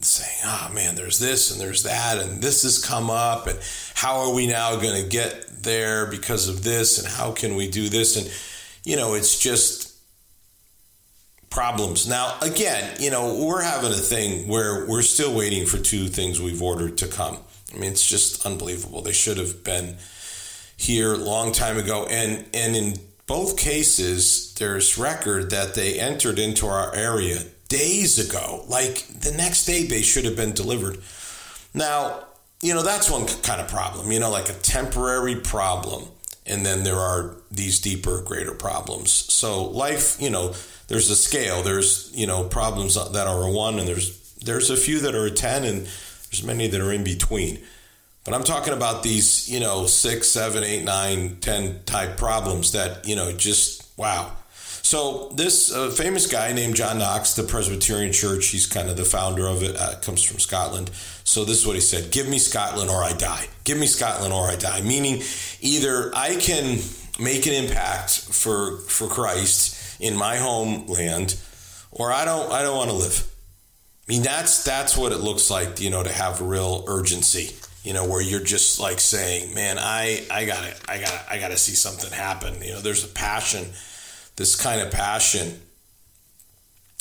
saying, 0.01 0.41
oh 0.45 0.71
man, 0.75 0.95
there's 0.95 1.19
this 1.19 1.51
and 1.51 1.61
there's 1.61 1.83
that, 1.83 2.19
and 2.19 2.43
this 2.43 2.63
has 2.63 2.85
come 2.85 3.11
up, 3.11 3.47
and 3.47 3.59
how 3.95 4.21
are 4.21 4.35
we 4.35 4.47
now 4.47 4.77
going 4.77 5.01
to 5.03 5.09
get 5.09 5.47
there 5.63 6.07
because 6.07 6.49
of 6.49 6.65
this, 6.65 6.99
and 6.99 7.07
how 7.07 7.33
can 7.33 7.57
we 7.57 7.69
do 7.69 7.89
this? 7.89 8.17
And, 8.17 8.31
you 8.85 8.97
know, 8.97 9.15
it's 9.15 9.39
just 9.39 9.93
problems. 11.51 12.09
Now, 12.09 12.37
again, 12.41 12.97
you 12.99 13.11
know, 13.11 13.45
we're 13.45 13.63
having 13.63 13.93
a 13.93 13.97
thing 13.97 14.49
where 14.49 14.87
we're 14.87 15.03
still 15.03 15.35
waiting 15.35 15.67
for 15.67 15.79
two 15.79 16.09
things 16.09 16.41
we've 16.41 16.63
ordered 16.63 16.99
to 16.99 17.07
come. 17.07 17.39
I 17.73 17.79
mean, 17.79 17.93
it's 17.93 18.07
just 18.07 18.45
unbelievable. 18.45 19.03
They 19.03 19.13
should 19.13 19.39
have 19.39 19.63
been 19.63 19.97
here 20.83 21.15
a 21.15 21.17
long 21.17 21.53
time 21.53 21.79
ago, 21.79 22.07
and 22.11 22.45
and 22.53 22.77
in 22.77 22.99
both 23.27 23.57
cases, 23.57 24.55
there's 24.55 24.99
record 24.99 25.51
that 25.51 25.75
they 25.75 25.99
entered 25.99 26.39
into 26.39 26.67
our 26.67 26.95
area 26.95 27.45
days 27.69 28.19
ago. 28.19 28.65
Like 28.69 29.07
the 29.09 29.33
next 29.33 29.65
day, 29.65 29.85
they 29.85 30.03
should 30.03 30.25
have 30.25 30.37
been 30.37 30.53
delivered. 30.53 30.99
Now, 31.73 32.25
you 32.61 32.75
know 32.75 32.83
that's 32.83 33.11
one 33.11 33.27
kind 33.43 33.61
of 33.61 33.69
problem. 33.69 34.13
You 34.13 34.21
know, 34.21 34.31
like 34.31 34.49
a 34.49 34.55
temporary 34.55 35.37
problem, 35.37 36.05
and 36.47 36.67
then 36.67 36.85
there 36.85 36.99
are 36.99 37.37
these 37.51 37.81
deeper, 37.81 38.21
greater 38.21 38.53
problems. 38.53 39.11
So 39.13 39.65
life, 39.65 40.21
you 40.21 40.31
know, 40.31 40.55
there's 40.89 41.11
a 41.11 41.17
scale. 41.17 41.63
There's 41.63 42.11
you 42.15 42.27
know 42.27 42.45
problems 42.45 42.95
that 42.95 43.27
are 43.27 43.43
a 43.43 43.51
one, 43.51 43.79
and 43.79 43.87
there's 43.87 44.35
there's 44.45 44.71
a 44.71 44.77
few 44.77 45.01
that 45.01 45.15
are 45.15 45.27
a 45.27 45.31
ten, 45.31 45.65
and 45.65 45.87
there's 45.87 46.43
many 46.45 46.67
that 46.69 46.81
are 46.81 46.93
in 46.93 47.05
between. 47.05 47.61
But 48.25 48.35
I'm 48.35 48.45
talking 48.45 48.73
about 48.73 49.03
these, 49.03 49.49
you 49.51 49.59
know, 49.59 49.87
six, 49.87 50.29
seven, 50.29 50.63
eight, 50.63 50.85
nine, 50.85 51.39
ten 51.41 51.83
type 51.85 52.17
problems 52.17 52.73
that, 52.73 53.07
you 53.07 53.17
know, 53.17 53.33
just 53.33 53.89
wow. 53.97 54.33
So 54.85 55.31
this 55.35 55.73
uh, 55.73 55.91
famous 55.91 56.27
guy 56.27 56.53
named 56.53 56.77
John 56.77 56.99
Knox, 56.99 57.35
the 57.35 57.43
Presbyterian 57.43 58.13
Church, 58.13 58.49
he's 58.49 58.67
kind 58.67 58.89
of 58.91 58.97
the 58.97 59.05
founder 59.05 59.47
of 59.47 59.63
it. 59.63 59.77
Uh, 59.77 59.97
comes 60.01 60.23
from 60.23 60.39
Scotland. 60.39 60.91
So 61.25 61.45
this 61.45 61.59
is 61.59 61.67
what 61.67 61.75
he 61.75 61.81
said: 61.81 62.13
"Give 62.13 62.29
me 62.29 62.39
Scotland 62.39 62.91
or 62.91 63.03
I 63.03 63.13
die. 63.13 63.47
Give 63.65 63.79
me 63.79 63.87
Scotland 63.87 64.33
or 64.33 64.49
I 64.49 64.57
die." 64.57 64.83
Meaning, 64.83 65.23
either 65.61 66.13
I 66.15 66.37
can 66.37 66.79
make 67.19 67.47
an 67.47 67.55
impact 67.55 68.21
for 68.21 68.79
for 68.81 69.09
Christ 69.09 70.01
in 70.01 70.17
my 70.17 70.37
homeland, 70.37 71.41
or 71.91 72.13
I 72.13 72.25
don't. 72.25 72.53
I 72.53 72.63
don't 72.63 72.77
want 72.77 72.91
to 72.91 72.97
live. 72.97 73.29
I 74.09 74.13
mean, 74.13 74.23
that's 74.23 74.63
that's 74.63 74.97
what 74.97 75.13
it 75.13 75.19
looks 75.19 75.51
like, 75.51 75.81
you 75.81 75.91
know, 75.91 76.03
to 76.03 76.13
have 76.13 76.41
real 76.41 76.85
urgency 76.87 77.55
you 77.83 77.93
know, 77.93 78.07
where 78.07 78.21
you're 78.21 78.41
just 78.41 78.79
like 78.79 79.01
saying, 79.01 79.55
man, 79.55 79.77
I, 79.79 80.25
I 80.31 80.45
gotta, 80.45 80.75
I 80.89 80.99
gotta, 80.99 81.33
I 81.33 81.39
gotta 81.39 81.57
see 81.57 81.75
something 81.75 82.11
happen. 82.13 82.63
You 82.63 82.75
know, 82.75 82.81
there's 82.81 83.05
a 83.05 83.09
passion, 83.09 83.67
this 84.37 84.55
kind 84.55 84.81
of 84.81 84.93
passion. 84.93 85.61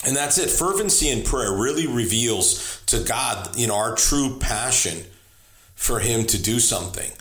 And 0.06 0.16
that's 0.16 0.40
it. 0.40 0.50
Fervency 0.50 1.10
in 1.10 1.24
prayer 1.24 1.54
really 1.54 1.86
reveals 1.86 2.82
to 2.88 3.04
God, 3.04 3.56
you 3.56 3.68
know, 3.68 3.76
our 3.76 3.96
true 3.96 4.40
passion 4.40 5.06
for 5.76 6.00
him 6.00 6.26
to 6.26 6.42
do 6.42 6.60
something. 6.60 7.12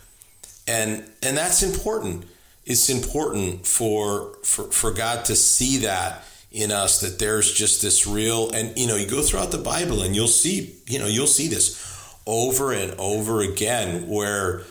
And 0.67 1.03
and 1.21 1.37
that's 1.37 1.61
important. 1.61 2.25
It's 2.65 2.89
important 2.89 3.67
for 3.67 4.37
for, 4.43 4.63
for 4.65 4.91
God 4.91 5.25
to 5.25 5.35
see 5.35 5.77
that 5.77 6.23
in 6.51 6.71
us 6.71 7.01
that 7.01 7.17
there's 7.17 7.53
just 7.53 7.81
this 7.81 8.05
real 8.05 8.51
and 8.51 8.77
you 8.77 8.85
know 8.85 8.97
you 8.97 9.07
go 9.07 9.21
throughout 9.21 9.51
the 9.51 9.57
bible 9.57 10.01
and 10.01 10.13
you'll 10.13 10.27
see 10.27 10.75
you 10.85 10.99
know 10.99 11.05
you'll 11.05 11.25
see 11.25 11.47
this 11.47 11.90
over 12.25 12.71
and 12.71 12.93
over 12.99 13.41
again 13.41 14.07
where 14.07 14.63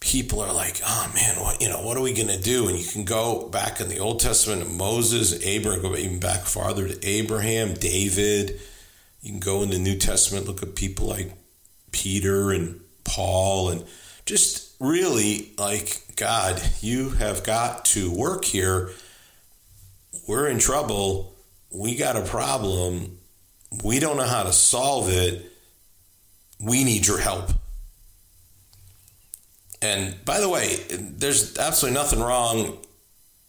people 0.00 0.40
are 0.40 0.52
like 0.52 0.80
oh 0.84 1.12
man 1.14 1.36
what 1.36 1.60
you 1.60 1.68
know 1.68 1.82
what 1.82 1.96
are 1.96 2.00
we 2.00 2.12
going 2.12 2.28
to 2.28 2.40
do 2.40 2.68
and 2.68 2.78
you 2.78 2.84
can 2.90 3.04
go 3.04 3.48
back 3.48 3.80
in 3.80 3.88
the 3.88 3.98
old 3.98 4.18
testament 4.18 4.62
to 4.62 4.68
moses 4.68 5.44
abraham 5.44 5.82
go 5.82 5.94
even 5.94 6.18
back 6.18 6.40
farther 6.40 6.88
to 6.88 7.06
abraham 7.06 7.74
david 7.74 8.58
you 9.20 9.30
can 9.30 9.40
go 9.40 9.62
in 9.62 9.70
the 9.70 9.78
new 9.78 9.96
testament 9.96 10.46
look 10.46 10.62
at 10.62 10.74
people 10.74 11.06
like 11.06 11.32
peter 11.92 12.50
and 12.50 12.80
paul 13.04 13.68
and 13.68 13.84
just 14.24 14.74
really 14.80 15.52
like 15.58 16.02
god 16.16 16.60
you 16.80 17.10
have 17.10 17.44
got 17.44 17.84
to 17.84 18.10
work 18.10 18.44
here 18.46 18.90
we're 20.30 20.46
in 20.46 20.60
trouble. 20.60 21.34
We 21.74 21.96
got 21.96 22.14
a 22.14 22.22
problem. 22.22 23.18
We 23.82 23.98
don't 23.98 24.16
know 24.16 24.22
how 24.22 24.44
to 24.44 24.52
solve 24.52 25.08
it. 25.08 25.49
We 26.62 26.84
need 26.84 27.06
your 27.06 27.18
help. 27.18 27.50
And 29.82 30.22
by 30.24 30.40
the 30.40 30.48
way, 30.48 30.76
there's 30.90 31.56
absolutely 31.58 31.98
nothing 31.98 32.20
wrong 32.20 32.78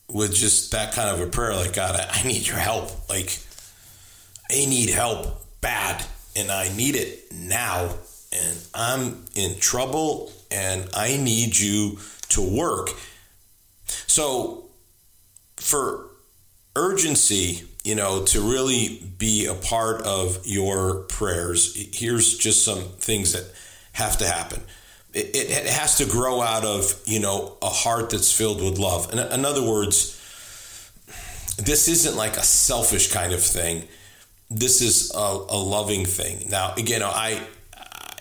with 0.09 0.33
just 0.33 0.71
that 0.71 0.93
kind 0.93 1.09
of 1.09 1.25
a 1.25 1.29
prayer 1.29 1.53
like, 1.55 1.73
God, 1.73 1.99
I 2.09 2.23
need 2.23 2.47
your 2.47 2.57
help. 2.57 3.09
Like, 3.09 3.37
I 4.49 4.65
need 4.65 4.89
help 4.89 5.45
bad, 5.61 6.05
and 6.35 6.51
I 6.51 6.73
need 6.75 6.95
it 6.95 7.31
now. 7.31 7.95
And 8.33 8.57
I'm 8.73 9.25
in 9.35 9.59
trouble, 9.59 10.31
and 10.49 10.87
I 10.93 11.17
need 11.17 11.57
you 11.57 11.99
to 12.29 12.41
work. 12.41 12.89
So, 14.07 14.65
for 15.57 16.07
urgency, 16.75 17.63
you 17.83 17.95
know, 17.95 18.23
to 18.25 18.41
really 18.41 19.01
be 19.17 19.47
a 19.47 19.55
part 19.55 20.03
of 20.03 20.45
your 20.45 21.01
prayers, 21.03 21.75
here's 21.93 22.37
just 22.37 22.63
some 22.63 22.79
things 22.79 23.33
that 23.33 23.45
have 23.93 24.17
to 24.17 24.27
happen. 24.27 24.61
It, 25.13 25.35
it 25.35 25.65
has 25.67 25.97
to 25.97 26.05
grow 26.05 26.41
out 26.41 26.63
of, 26.63 27.01
you 27.05 27.19
know, 27.19 27.57
a 27.61 27.69
heart 27.69 28.11
that's 28.11 28.31
filled 28.31 28.63
with 28.63 28.77
love. 28.77 29.11
In, 29.11 29.19
in 29.19 29.45
other 29.45 29.63
words, 29.63 30.17
this 31.57 31.87
isn't 31.87 32.15
like 32.15 32.37
a 32.37 32.43
selfish 32.43 33.11
kind 33.11 33.33
of 33.33 33.41
thing. 33.41 33.87
This 34.49 34.81
is 34.81 35.11
a, 35.13 35.17
a 35.17 35.57
loving 35.57 36.05
thing. 36.05 36.49
Now, 36.49 36.73
again, 36.75 37.01
I, 37.03 37.41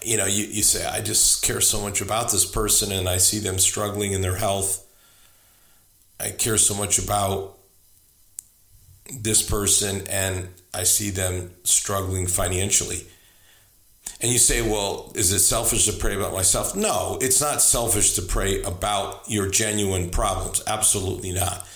you 0.02 0.16
know, 0.16 0.26
you, 0.26 0.44
you 0.46 0.62
say, 0.62 0.86
I 0.86 1.00
just 1.00 1.42
care 1.42 1.60
so 1.60 1.80
much 1.80 2.00
about 2.00 2.32
this 2.32 2.46
person 2.46 2.92
and 2.92 3.08
I 3.08 3.18
see 3.18 3.38
them 3.38 3.58
struggling 3.58 4.12
in 4.12 4.22
their 4.22 4.36
health. 4.36 4.86
I 6.18 6.30
care 6.30 6.58
so 6.58 6.74
much 6.74 6.98
about 6.98 7.56
this 9.12 9.42
person 9.42 10.06
and 10.08 10.48
I 10.72 10.84
see 10.84 11.10
them 11.10 11.52
struggling 11.64 12.26
financially. 12.26 13.06
And 14.20 14.30
you 14.30 14.38
say, 14.38 14.60
well, 14.60 15.12
is 15.14 15.32
it 15.32 15.40
selfish 15.40 15.86
to 15.86 15.92
pray 15.92 16.14
about 16.14 16.32
myself? 16.32 16.76
No, 16.76 17.18
it's 17.20 17.40
not 17.40 17.62
selfish 17.62 18.14
to 18.14 18.22
pray 18.22 18.62
about 18.62 19.22
your 19.28 19.48
genuine 19.48 20.10
problems. 20.10 20.62
Absolutely 20.66 21.32
not. 21.32 21.66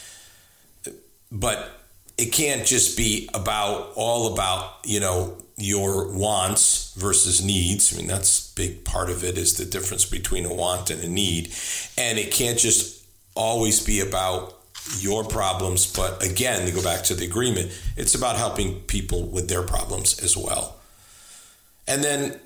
But 1.33 1.71
it 2.19 2.27
can't 2.27 2.67
just 2.67 2.97
be 2.97 3.29
about 3.35 3.93
all 3.95 4.33
about, 4.33 4.77
you 4.85 5.01
know, 5.01 5.39
your 5.57 6.13
wants 6.13 6.95
versus 6.95 7.45
needs. 7.45 7.95
I 7.95 7.99
mean, 7.99 8.09
that's 8.09 8.53
big 8.53 8.85
part 8.85 9.09
of 9.09 9.25
it 9.25 9.39
is 9.39 9.57
the 9.57 9.65
difference 9.65 10.05
between 10.05 10.45
a 10.45 10.53
want 10.53 10.91
and 10.91 11.03
a 11.03 11.09
need. 11.09 11.53
And 11.97 12.19
it 12.19 12.31
can't 12.31 12.59
just 12.59 13.05
always 13.35 13.85
be 13.85 14.01
about 14.01 14.55
your 14.99 15.25
problems. 15.25 15.91
But 15.91 16.23
again, 16.25 16.67
to 16.67 16.73
go 16.73 16.83
back 16.83 17.05
to 17.05 17.15
the 17.15 17.25
agreement, 17.25 17.73
it's 17.97 18.15
about 18.15 18.37
helping 18.37 18.81
people 18.83 19.25
with 19.25 19.49
their 19.49 19.63
problems 19.63 20.23
as 20.23 20.37
well. 20.37 20.77
And 21.87 22.03
then 22.03 22.39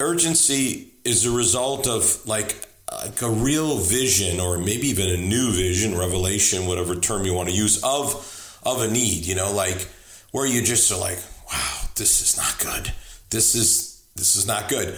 urgency 0.00 0.92
is 1.04 1.26
a 1.26 1.30
result 1.30 1.86
of 1.86 2.26
like, 2.26 2.66
like 2.92 3.22
a 3.22 3.30
real 3.30 3.78
vision 3.78 4.40
or 4.40 4.58
maybe 4.58 4.88
even 4.88 5.08
a 5.08 5.16
new 5.16 5.52
vision, 5.52 5.96
revelation, 5.96 6.66
whatever 6.66 6.94
term 6.94 7.24
you 7.24 7.34
want 7.34 7.48
to 7.48 7.54
use 7.54 7.82
of 7.82 8.30
of 8.64 8.80
a 8.80 8.90
need, 8.90 9.26
you 9.26 9.34
know, 9.34 9.52
like 9.52 9.88
where 10.30 10.46
you 10.46 10.62
just 10.62 10.90
are 10.90 10.98
like, 10.98 11.18
wow, 11.50 11.80
this 11.96 12.22
is 12.22 12.36
not 12.36 12.58
good. 12.58 12.92
This 13.30 13.54
is 13.54 14.02
this 14.16 14.36
is 14.36 14.46
not 14.46 14.68
good 14.68 14.96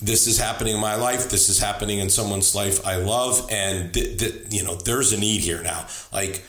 this 0.00 0.26
is 0.26 0.38
happening 0.38 0.74
in 0.74 0.80
my 0.80 0.94
life 0.94 1.28
this 1.28 1.48
is 1.48 1.58
happening 1.58 1.98
in 1.98 2.08
someone's 2.08 2.54
life 2.54 2.86
i 2.86 2.96
love 2.96 3.48
and 3.50 3.92
th- 3.92 4.18
th- 4.18 4.34
you 4.50 4.62
know 4.62 4.74
there's 4.76 5.12
a 5.12 5.18
need 5.18 5.40
here 5.40 5.62
now. 5.62 5.86
Like 6.12 6.44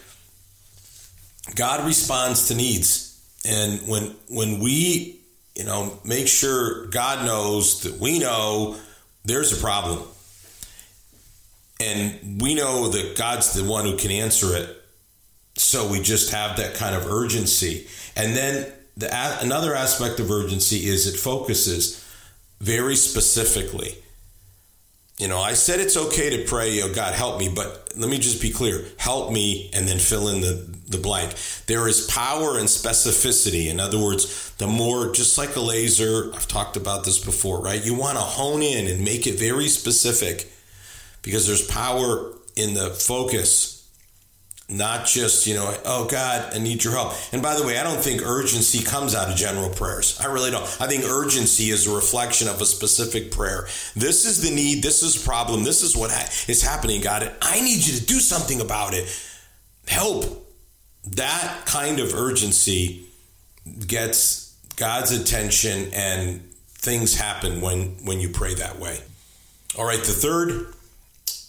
god 1.56 1.86
responds 1.86 2.48
to 2.48 2.56
needs. 2.56 3.06
And 3.48 3.88
when 3.88 4.16
when 4.30 4.60
we 4.60 5.20
you 5.56 5.64
know 5.64 6.00
make 6.04 6.28
sure 6.28 6.88
god 6.88 7.26
knows 7.26 7.82
that 7.84 8.00
we 8.00 8.20
know 8.20 8.78
there's 9.26 9.58
a 9.58 9.62
problem 9.62 10.04
and 11.80 12.42
we 12.42 12.56
know 12.56 12.90
that 12.90 13.16
god's 13.18 13.54
the 13.54 13.64
one 13.64 13.86
who 13.86 13.98
can 13.98 14.12
answer 14.12 14.56
it 14.56 14.76
so 15.56 15.88
we 15.88 16.02
just 16.02 16.32
have 16.32 16.58
that 16.58 16.76
kind 16.76 16.96
of 16.96 17.06
urgency. 17.06 17.88
And 18.16 18.36
then 18.36 18.72
the 18.96 19.10
another 19.42 19.76
aspect 19.76 20.20
of 20.20 20.32
urgency 20.32 20.88
is 20.88 21.06
it 21.06 21.20
focuses 21.20 22.06
very 22.60 22.96
specifically. 22.96 23.96
You 25.18 25.28
know, 25.28 25.40
I 25.40 25.54
said 25.54 25.82
it's 25.82 25.98
okay 25.98 26.38
to 26.38 26.46
pray, 26.46 26.80
God, 26.94 27.14
help 27.14 27.40
me, 27.40 27.50
but 27.50 27.92
let 27.98 28.10
me 28.10 28.20
just 28.20 28.42
be 28.42 28.52
clear 28.52 28.86
help 28.98 29.34
me 29.34 29.70
and 29.74 29.86
then 29.86 29.98
fill 29.98 30.30
in 30.30 30.40
the, 30.40 30.66
the 30.88 30.98
blank. 30.98 31.34
There 31.66 31.90
is 31.90 32.08
power 32.08 32.58
and 32.58 32.68
specificity. 32.68 33.70
In 33.70 33.82
other 33.82 34.00
words, 34.00 34.52
the 34.52 34.68
more, 34.68 35.12
just 35.12 35.38
like 35.38 35.56
a 35.58 35.60
laser, 35.60 36.34
I've 36.34 36.48
talked 36.48 36.78
about 36.78 37.04
this 37.04 37.24
before, 37.24 37.62
right? 37.62 37.86
You 37.86 37.96
want 37.96 38.18
to 38.18 38.24
hone 38.24 38.62
in 38.62 38.88
and 38.88 39.04
make 39.04 39.28
it 39.28 39.38
very 39.38 39.68
specific 39.68 40.50
because 41.22 41.46
there's 41.46 41.66
power 41.68 42.34
in 42.56 42.74
the 42.74 42.90
focus 42.92 43.79
not 44.70 45.08
just, 45.08 45.48
you 45.48 45.56
know, 45.56 45.76
oh 45.86 46.06
God, 46.06 46.54
I 46.54 46.60
need 46.60 46.84
your 46.84 46.94
help. 46.94 47.14
And 47.34 47.42
by 47.42 47.56
the 47.56 47.66
way, 47.66 47.80
I 47.80 47.84
don't 47.84 48.02
think 48.02 48.22
urgency 48.22 48.84
comes 48.84 49.16
out 49.16 49.30
of 49.30 49.36
general 49.36 49.70
prayers. 49.70 50.20
I 50.22 50.28
really 50.28 50.52
don't. 50.52 50.64
I 50.80 50.88
think 50.88 51.06
urgency 51.06 51.72
is 51.72 51.88
a 51.88 51.96
reflection 51.96 52.48
of 52.48 52.62
a 52.62 52.66
specific 52.66 53.32
prayer. 53.32 53.68
This 53.96 54.26
is 54.26 54.42
the 54.42 54.54
need, 54.54 54.84
this 54.84 55.02
is 55.02 55.22
problem, 55.22 55.64
this 55.64 55.82
is 55.82 55.98
what 55.98 56.12
is 56.48 56.62
happening, 56.62 57.02
God. 57.02 57.32
I 57.42 57.62
need 57.62 57.86
you 57.86 57.98
to 57.98 58.06
do 58.06 58.20
something 58.20 58.62
about 58.62 58.94
it. 58.94 59.10
Help. 59.88 60.46
That 61.16 61.64
kind 61.66 62.00
of 62.00 62.14
urgency 62.14 63.08
gets 63.88 64.56
God's 64.76 65.12
attention 65.12 65.92
and 65.94 66.42
things 66.68 67.16
happen 67.16 67.62
when 67.62 67.98
when 68.06 68.20
you 68.20 68.30
pray 68.30 68.54
that 68.54 68.80
way. 68.80 69.00
All 69.78 69.86
right, 69.86 70.00
the 70.00 70.12
third 70.12 70.74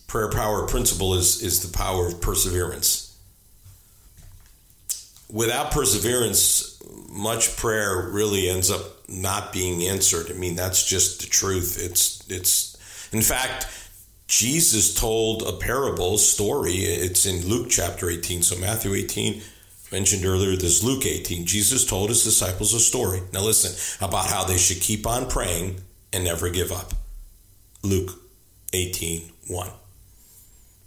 prayer 0.07 0.31
power 0.31 0.67
principle 0.67 1.15
is 1.15 1.43
is 1.43 1.61
the 1.69 1.77
power 1.77 2.07
of 2.07 2.21
perseverance 2.21 3.00
without 5.33 5.71
perseverance, 5.71 6.79
much 7.09 7.57
prayer 7.57 8.09
really 8.11 8.49
ends 8.49 8.71
up 8.71 8.83
not 9.09 9.53
being 9.53 9.83
answered. 9.83 10.31
I 10.31 10.35
mean, 10.35 10.57
that's 10.57 10.85
just 10.89 11.21
the 11.21 11.27
truth. 11.27 11.79
It's 11.81 12.25
it's 12.31 12.77
in 13.13 13.23
fact, 13.23 13.67
Jesus 14.29 14.95
told 14.95 15.43
a 15.43 15.53
parable 15.53 16.19
story. 16.19 16.75
It's 16.75 17.27
in 17.27 17.47
Luke 17.47 17.69
chapter 17.71 18.09
18. 18.09 18.43
So 18.43 18.57
Matthew 18.59 18.95
18 18.95 19.43
mentioned 19.91 20.25
earlier, 20.25 20.57
this 20.57 20.85
Luke 20.85 21.05
18. 21.05 21.47
Jesus 21.47 21.85
told 21.85 22.11
his 22.11 22.23
disciples 22.23 22.73
a 22.73 22.81
story. 22.81 23.21
Now 23.33 23.43
listen 23.43 24.07
about 24.07 24.27
how 24.27 24.45
they 24.45 24.59
should 24.59 24.81
keep 24.81 25.07
on 25.07 25.29
praying 25.29 25.81
and 26.13 26.25
never 26.25 26.49
give 26.49 26.71
up. 26.71 26.93
Luke 27.83 28.13
18, 28.73 29.33
1. 29.49 29.71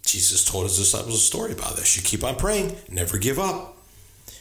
Jesus 0.05 0.45
told 0.45 0.65
his 0.65 0.77
disciples 0.77 1.15
a 1.15 1.17
story 1.17 1.51
about 1.51 1.75
this. 1.75 1.97
You 1.97 2.03
keep 2.03 2.23
on 2.23 2.35
praying, 2.35 2.75
never 2.89 3.17
give 3.17 3.39
up. 3.39 3.72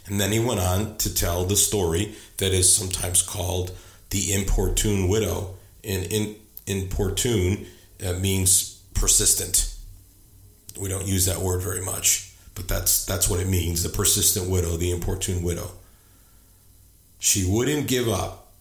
And 0.06 0.20
then 0.20 0.32
he 0.32 0.40
went 0.40 0.60
on 0.60 0.96
to 0.98 1.14
tell 1.14 1.44
the 1.44 1.56
story 1.56 2.14
that 2.38 2.52
is 2.52 2.74
sometimes 2.74 3.22
called 3.22 3.72
the 4.10 4.32
importune 4.32 5.08
widow. 5.08 5.54
And 5.84 6.04
in, 6.12 6.36
importune 6.66 7.66
uh, 8.04 8.14
means 8.14 8.82
persistent. 8.94 9.74
We 10.80 10.88
don't 10.88 11.06
use 11.06 11.26
that 11.26 11.38
word 11.38 11.62
very 11.62 11.84
much, 11.84 12.32
but 12.54 12.68
that's 12.68 13.04
that's 13.04 13.28
what 13.28 13.40
it 13.40 13.48
means. 13.48 13.82
The 13.82 13.88
persistent 13.88 14.48
widow, 14.48 14.76
the 14.76 14.90
importune 14.90 15.42
widow. 15.42 15.70
She 17.18 17.48
wouldn't 17.48 17.88
give 17.88 18.08
up. 18.08 18.52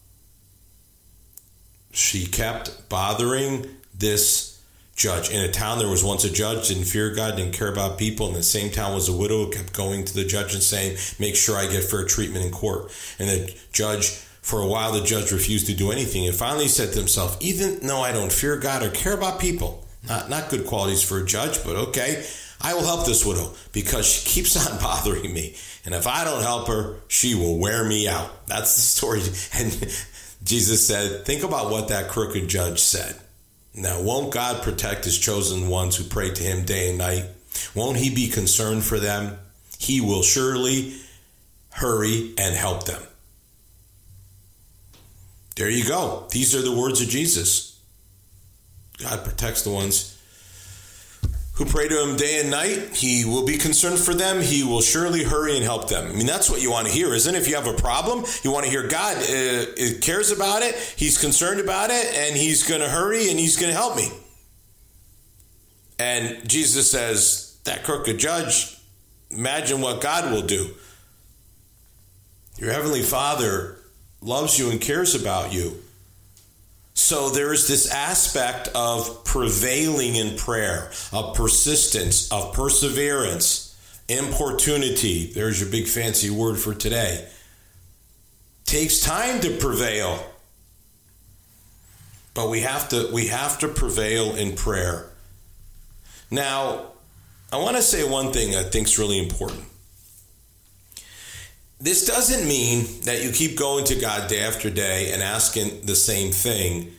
She 1.92 2.26
kept 2.26 2.88
bothering 2.88 3.66
this 3.94 4.51
judge. 4.94 5.30
In 5.30 5.40
a 5.40 5.50
town, 5.50 5.78
there 5.78 5.88
was 5.88 6.04
once 6.04 6.24
a 6.24 6.30
judge, 6.30 6.68
didn't 6.68 6.84
fear 6.84 7.10
God, 7.10 7.36
didn't 7.36 7.54
care 7.54 7.68
about 7.72 7.98
people. 7.98 8.28
In 8.28 8.34
the 8.34 8.42
same 8.42 8.70
town 8.70 8.94
was 8.94 9.08
a 9.08 9.16
widow 9.16 9.44
who 9.44 9.50
kept 9.50 9.72
going 9.72 10.04
to 10.04 10.14
the 10.14 10.24
judge 10.24 10.54
and 10.54 10.62
saying, 10.62 10.98
Make 11.18 11.36
sure 11.36 11.56
I 11.56 11.66
get 11.66 11.84
fair 11.84 12.04
treatment 12.04 12.44
in 12.44 12.52
court. 12.52 12.92
And 13.18 13.28
the 13.28 13.54
judge 13.72 14.10
For 14.42 14.60
a 14.60 14.66
while, 14.66 14.92
the 14.92 15.04
judge 15.04 15.30
refused 15.30 15.66
to 15.66 15.74
do 15.74 15.92
anything 15.92 16.26
and 16.26 16.34
finally 16.34 16.66
said 16.66 16.92
to 16.92 16.98
himself, 16.98 17.36
Even 17.40 17.86
though 17.86 18.00
I 18.00 18.12
don't 18.12 18.32
fear 18.32 18.56
God 18.56 18.82
or 18.82 18.90
care 18.90 19.14
about 19.14 19.40
people, 19.40 19.86
not, 20.08 20.28
not 20.28 20.50
good 20.50 20.66
qualities 20.66 21.02
for 21.02 21.20
a 21.20 21.24
judge, 21.24 21.62
but 21.64 21.76
okay, 21.76 22.26
I 22.60 22.74
will 22.74 22.84
help 22.84 23.06
this 23.06 23.24
widow 23.24 23.52
because 23.72 24.06
she 24.06 24.28
keeps 24.28 24.56
on 24.56 24.78
bothering 24.80 25.32
me. 25.32 25.54
And 25.84 25.94
if 25.94 26.06
I 26.06 26.24
don't 26.24 26.42
help 26.42 26.68
her, 26.68 26.96
she 27.08 27.34
will 27.34 27.58
wear 27.58 27.84
me 27.84 28.08
out. 28.08 28.46
That's 28.46 28.74
the 28.74 28.82
story. 28.82 29.20
And 29.54 29.72
Jesus 30.44 30.84
said, 30.84 31.24
Think 31.24 31.44
about 31.44 31.70
what 31.70 31.88
that 31.88 32.08
crooked 32.08 32.48
judge 32.48 32.80
said. 32.80 33.16
Now, 33.74 34.02
won't 34.02 34.32
God 34.32 34.62
protect 34.62 35.04
his 35.04 35.18
chosen 35.18 35.68
ones 35.68 35.96
who 35.96 36.04
pray 36.04 36.30
to 36.30 36.42
him 36.42 36.64
day 36.64 36.90
and 36.90 36.98
night? 36.98 37.24
Won't 37.74 37.96
he 37.96 38.14
be 38.14 38.28
concerned 38.28 38.84
for 38.84 38.98
them? 38.98 39.38
He 39.78 40.00
will 40.00 40.22
surely 40.22 40.94
hurry 41.70 42.34
and 42.38 42.54
help 42.54 42.84
them. 42.84 43.02
There 45.56 45.70
you 45.70 45.84
go. 45.84 46.26
These 46.30 46.54
are 46.54 46.62
the 46.62 46.76
words 46.76 47.00
of 47.00 47.08
Jesus. 47.08 47.78
God 48.98 49.24
protects 49.24 49.62
the 49.62 49.70
ones 49.70 50.11
who 51.62 51.70
pray 51.70 51.88
to 51.88 52.02
him 52.02 52.16
day 52.16 52.40
and 52.40 52.50
night. 52.50 52.96
He 52.96 53.24
will 53.24 53.44
be 53.44 53.56
concerned 53.56 53.98
for 53.98 54.14
them. 54.14 54.40
He 54.40 54.64
will 54.64 54.80
surely 54.80 55.22
hurry 55.22 55.54
and 55.54 55.64
help 55.64 55.88
them. 55.88 56.10
I 56.10 56.12
mean, 56.12 56.26
that's 56.26 56.50
what 56.50 56.60
you 56.60 56.70
want 56.70 56.86
to 56.86 56.92
hear, 56.92 57.14
isn't 57.14 57.34
it? 57.34 57.38
If 57.38 57.48
you 57.48 57.54
have 57.54 57.66
a 57.66 57.74
problem, 57.74 58.24
you 58.42 58.50
want 58.50 58.64
to 58.64 58.70
hear 58.70 58.86
God 58.86 59.16
uh, 59.16 59.66
cares 60.00 60.30
about 60.30 60.62
it, 60.62 60.74
He's 60.96 61.18
concerned 61.18 61.60
about 61.60 61.90
it, 61.90 62.14
and 62.16 62.36
He's 62.36 62.66
going 62.66 62.80
to 62.80 62.88
hurry 62.88 63.30
and 63.30 63.38
He's 63.38 63.56
going 63.56 63.72
to 63.72 63.78
help 63.78 63.96
me. 63.96 64.08
And 65.98 66.48
Jesus 66.48 66.90
says, 66.90 67.60
that 67.64 67.84
crooked 67.84 68.18
judge, 68.18 68.76
imagine 69.30 69.80
what 69.80 70.00
God 70.00 70.32
will 70.32 70.42
do. 70.42 70.70
Your 72.58 72.72
Heavenly 72.72 73.02
Father 73.02 73.78
loves 74.20 74.58
you 74.58 74.70
and 74.70 74.80
cares 74.80 75.14
about 75.14 75.52
you. 75.52 75.82
So 76.94 77.30
there's 77.30 77.68
this 77.68 77.90
aspect 77.90 78.68
of 78.74 79.24
prevailing 79.24 80.14
in 80.14 80.36
prayer, 80.36 80.90
of 81.12 81.34
persistence, 81.34 82.30
of 82.30 82.52
perseverance, 82.52 83.76
importunity. 84.08 85.32
There's 85.32 85.60
your 85.60 85.70
big 85.70 85.86
fancy 85.86 86.30
word 86.30 86.58
for 86.58 86.74
today. 86.74 87.28
Takes 88.64 89.00
time 89.00 89.40
to 89.40 89.56
prevail. 89.56 90.24
But 92.34 92.48
we 92.48 92.60
have 92.60 92.88
to 92.90 93.10
we 93.12 93.26
have 93.26 93.58
to 93.58 93.68
prevail 93.68 94.34
in 94.34 94.56
prayer. 94.56 95.10
Now, 96.30 96.92
I 97.52 97.58
want 97.58 97.76
to 97.76 97.82
say 97.82 98.08
one 98.08 98.32
thing 98.32 98.54
I 98.54 98.62
think 98.62 98.86
is 98.86 98.98
really 98.98 99.18
important. 99.18 99.64
This 101.82 102.06
doesn't 102.06 102.46
mean 102.46 102.86
that 103.06 103.24
you 103.24 103.32
keep 103.32 103.58
going 103.58 103.84
to 103.86 103.96
God 103.96 104.28
day 104.28 104.38
after 104.38 104.70
day 104.70 105.10
and 105.12 105.20
asking 105.20 105.84
the 105.84 105.96
same 105.96 106.30
thing. 106.30 106.92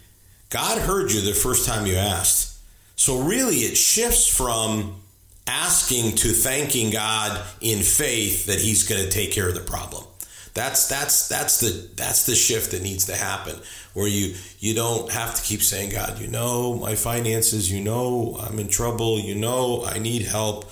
God 0.50 0.78
heard 0.78 1.10
you 1.10 1.22
the 1.22 1.32
first 1.32 1.66
time 1.66 1.86
you 1.86 1.96
asked. 1.96 2.60
So, 2.98 3.22
really, 3.22 3.60
it 3.60 3.78
shifts 3.78 4.28
from 4.28 5.02
asking 5.48 6.16
to 6.18 6.34
thanking 6.34 6.90
God 6.90 7.42
in 7.62 7.80
faith 7.82 8.48
that 8.48 8.60
He's 8.60 8.86
going 8.86 9.02
to 9.02 9.10
take 9.10 9.32
care 9.32 9.48
of 9.48 9.56
the 9.56 9.62
problem. 9.62 10.04
That's 10.54 10.90
that's 10.90 11.30
that's 11.30 11.62
the 11.62 11.90
that's 11.96 12.26
the 12.26 12.36
shift 12.36 12.72
that 12.72 12.84
needs 12.84 13.06
to 13.06 13.16
happen 13.16 13.56
where 13.94 14.08
you 14.08 14.36
you 14.60 14.76
don't 14.76 15.10
have 15.14 15.34
to 15.34 15.42
keep 15.42 15.62
saying 15.62 15.92
God, 15.92 16.20
you 16.20 16.28
know 16.28 16.76
my 16.76 16.96
finances, 16.96 17.72
you 17.72 17.82
know 17.82 18.38
I'm 18.38 18.60
in 18.60 18.68
trouble, 18.68 19.18
you 19.18 19.34
know 19.34 19.86
I 19.86 19.98
need 20.00 20.24
help 20.24 20.70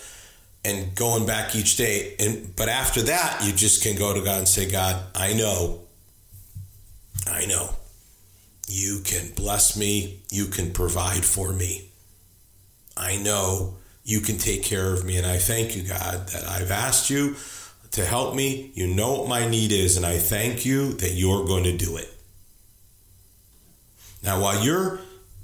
and 0.63 0.95
going 0.95 1.25
back 1.25 1.55
each 1.55 1.77
day. 1.77 2.15
And 2.19 2.55
but 2.55 2.69
after 2.69 3.01
that, 3.03 3.43
you 3.45 3.53
just 3.53 3.83
can 3.83 3.97
go 3.97 4.13
to 4.13 4.21
God 4.21 4.39
and 4.39 4.47
say, 4.47 4.69
God, 4.69 5.01
I 5.15 5.33
know, 5.33 5.81
I 7.27 7.45
know, 7.45 7.75
you 8.67 9.01
can 9.03 9.31
bless 9.35 9.75
me, 9.77 10.19
you 10.29 10.45
can 10.45 10.71
provide 10.71 11.25
for 11.25 11.51
me. 11.51 11.89
I 12.95 13.17
know 13.17 13.77
you 14.03 14.19
can 14.21 14.37
take 14.37 14.63
care 14.63 14.93
of 14.93 15.05
me, 15.05 15.17
and 15.17 15.25
I 15.25 15.37
thank 15.37 15.75
you, 15.75 15.83
God, 15.83 16.27
that 16.29 16.47
I've 16.47 16.71
asked 16.71 17.09
you 17.09 17.35
to 17.91 18.05
help 18.05 18.35
me. 18.35 18.71
You 18.73 18.87
know 18.87 19.13
what 19.19 19.29
my 19.29 19.47
need 19.47 19.71
is, 19.71 19.97
and 19.97 20.05
I 20.05 20.17
thank 20.17 20.65
you 20.65 20.93
that 20.93 21.11
you're 21.11 21.45
going 21.45 21.65
to 21.65 21.75
do 21.75 21.97
it. 21.97 22.09
Now, 24.23 24.39
while 24.41 24.63
you're 24.63 24.99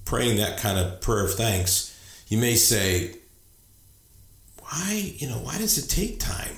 praying 0.05 0.37
that 0.37 0.59
kind 0.59 0.79
of 0.79 1.01
prayer 1.01 1.25
of 1.25 1.33
thanks, 1.33 1.93
you 2.27 2.37
may 2.37 2.55
say, 2.55 3.15
why, 4.69 5.13
you 5.17 5.27
know, 5.27 5.37
why 5.37 5.57
does 5.57 5.77
it 5.77 5.89
take 5.89 6.19
time? 6.19 6.57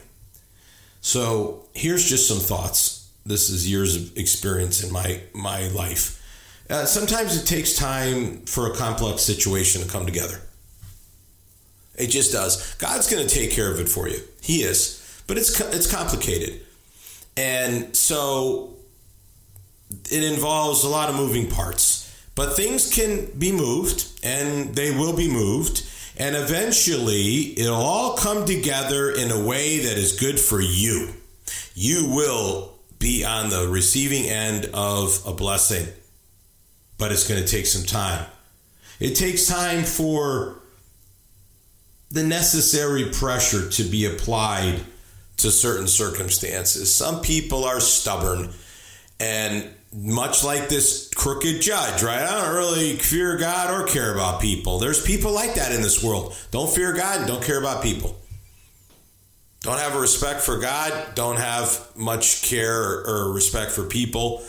So 1.02 1.66
here's 1.74 2.08
just 2.08 2.28
some 2.28 2.40
thoughts. 2.40 3.10
This 3.26 3.50
is 3.50 3.70
years 3.70 3.96
of 3.96 4.18
experience 4.18 4.84
in 4.84 4.92
my 4.92 5.22
my 5.34 5.68
life. 5.70 6.16
Uh, 6.70 6.86
sometimes 6.86 7.42
it 7.42 7.46
takes 7.46 7.76
time 7.76 8.42
for 8.46 8.72
a 8.72 8.76
complex 8.76 9.22
situation 9.22 9.82
to 9.82 9.88
come 9.88 10.06
together. 10.06 10.42
It 11.96 12.08
just 12.08 12.32
does. 12.32 12.76
God's 12.76 13.10
going 13.10 13.28
to 13.28 13.34
take 13.34 13.52
care 13.52 13.72
of 13.72 13.80
it 13.80 13.90
for 13.90 14.08
you. 14.08 14.20
He 14.42 14.64
is, 14.64 15.24
but 15.28 15.38
it's 15.38 15.60
it's 15.60 15.92
complicated, 15.92 16.62
and 17.38 17.96
so 17.96 18.76
it 20.12 20.24
involves 20.24 20.84
a 20.84 20.90
lot 20.90 21.10
of 21.10 21.16
moving 21.16 21.50
parts. 21.50 22.06
But 22.36 22.56
things 22.56 22.94
can 22.94 23.28
be 23.38 23.52
moved, 23.52 24.08
and 24.24 24.74
they 24.74 24.92
will 24.92 25.16
be 25.16 25.30
moved 25.30 25.84
and 26.20 26.36
eventually, 26.36 27.58
it'll 27.58 27.76
all 27.76 28.18
come 28.18 28.46
together 28.46 29.10
in 29.10 29.32
a 29.32 29.44
way 29.44 29.80
that 29.80 29.98
is 29.98 30.20
good 30.20 30.38
for 30.38 30.60
you. 30.60 31.14
You 31.74 32.12
will 32.14 32.78
be 33.00 33.24
on 33.24 33.50
the 33.50 33.70
receiving 33.70 34.26
end 34.26 34.70
of 34.74 35.24
a 35.26 35.34
blessing, 35.34 35.88
but 36.98 37.14
it's 37.14 37.28
going 37.28 37.42
to 37.42 37.48
take 37.48 37.66
some 37.66 37.86
time. 37.86 38.26
It 39.00 39.16
takes 39.16 39.48
time 39.48 39.86
for 39.86 40.60
the 42.12 42.24
necessary 42.24 43.06
pressure 43.06 43.70
to 43.70 43.84
be 43.84 44.06
applied 44.06 44.82
to 45.38 45.52
certain 45.52 45.88
circumstances. 45.88 46.94
Some 46.94 47.22
people 47.22 47.64
are 47.64 47.80
stubborn 47.80 48.50
and 49.22 49.70
much 49.92 50.44
like 50.44 50.70
this 50.70 51.10
crooked 51.16 51.62
judge, 51.62 52.04
right? 52.04 52.22
I 52.22 52.42
don't 52.42 52.56
really 52.56 52.96
fear 52.96 53.38
God 53.38 53.72
or 53.72 53.88
care 53.88 54.14
about 54.14 54.42
people. 54.42 54.78
There's 54.78 55.02
people 55.02 55.32
like 55.32 55.56
that 55.56 55.72
in 55.72 55.82
this 55.82 56.04
world. 56.04 56.36
Don't 56.52 56.70
fear 56.70 56.94
God, 56.94 57.28
don't 57.28 57.44
care 57.44 57.60
about 57.60 57.82
people. 57.82 58.16
Don't 59.62 59.80
have 59.80 59.96
a 59.96 60.00
respect 60.00 60.42
for 60.42 60.58
God, 60.58 61.16
don't 61.16 61.38
have 61.38 61.90
much 61.96 62.44
care 62.44 63.06
or 63.06 63.34
respect 63.34 63.72
for 63.72 63.84
people. 63.84 64.44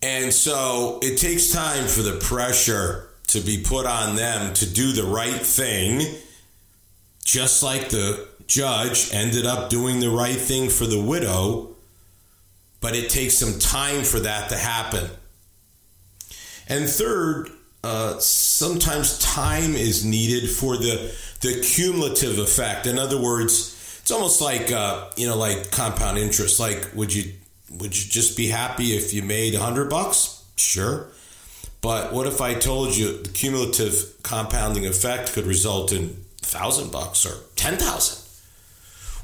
And 0.00 0.32
so 0.32 0.98
it 1.02 1.16
takes 1.16 1.52
time 1.52 1.86
for 1.86 2.02
the 2.02 2.18
pressure 2.18 3.08
to 3.28 3.40
be 3.40 3.62
put 3.62 3.86
on 3.86 4.16
them 4.16 4.52
to 4.54 4.66
do 4.70 4.92
the 4.92 5.04
right 5.04 5.40
thing, 5.40 6.02
just 7.24 7.62
like 7.62 7.88
the 7.88 8.28
judge 8.46 9.12
ended 9.14 9.46
up 9.46 9.70
doing 9.70 10.00
the 10.00 10.10
right 10.10 10.36
thing 10.36 10.68
for 10.68 10.86
the 10.86 11.00
widow 11.00 11.71
but 12.82 12.94
it 12.94 13.08
takes 13.08 13.38
some 13.38 13.58
time 13.58 14.02
for 14.02 14.20
that 14.20 14.50
to 14.50 14.56
happen. 14.58 15.08
And 16.68 16.88
third, 16.88 17.48
uh, 17.82 18.18
sometimes 18.18 19.18
time 19.18 19.74
is 19.74 20.04
needed 20.04 20.50
for 20.50 20.76
the 20.76 21.14
the 21.40 21.60
cumulative 21.62 22.38
effect. 22.38 22.86
In 22.86 22.98
other 22.98 23.20
words, 23.20 23.98
it's 24.00 24.10
almost 24.10 24.40
like 24.42 24.70
uh, 24.70 25.10
you 25.16 25.26
know, 25.26 25.36
like 25.36 25.70
compound 25.70 26.18
interest. 26.18 26.60
Like, 26.60 26.90
would 26.94 27.14
you 27.14 27.32
would 27.70 27.96
you 27.96 28.10
just 28.10 28.36
be 28.36 28.48
happy 28.48 28.96
if 28.96 29.14
you 29.14 29.22
made 29.22 29.54
hundred 29.54 29.88
bucks? 29.88 30.44
Sure. 30.56 31.06
But 31.80 32.12
what 32.12 32.28
if 32.28 32.40
I 32.40 32.54
told 32.54 32.96
you 32.96 33.22
the 33.22 33.28
cumulative 33.28 34.22
compounding 34.22 34.86
effect 34.86 35.32
could 35.32 35.46
result 35.46 35.92
in 35.92 36.24
thousand 36.38 36.92
bucks 36.92 37.26
or 37.26 37.34
ten 37.56 37.76
thousand? 37.76 38.18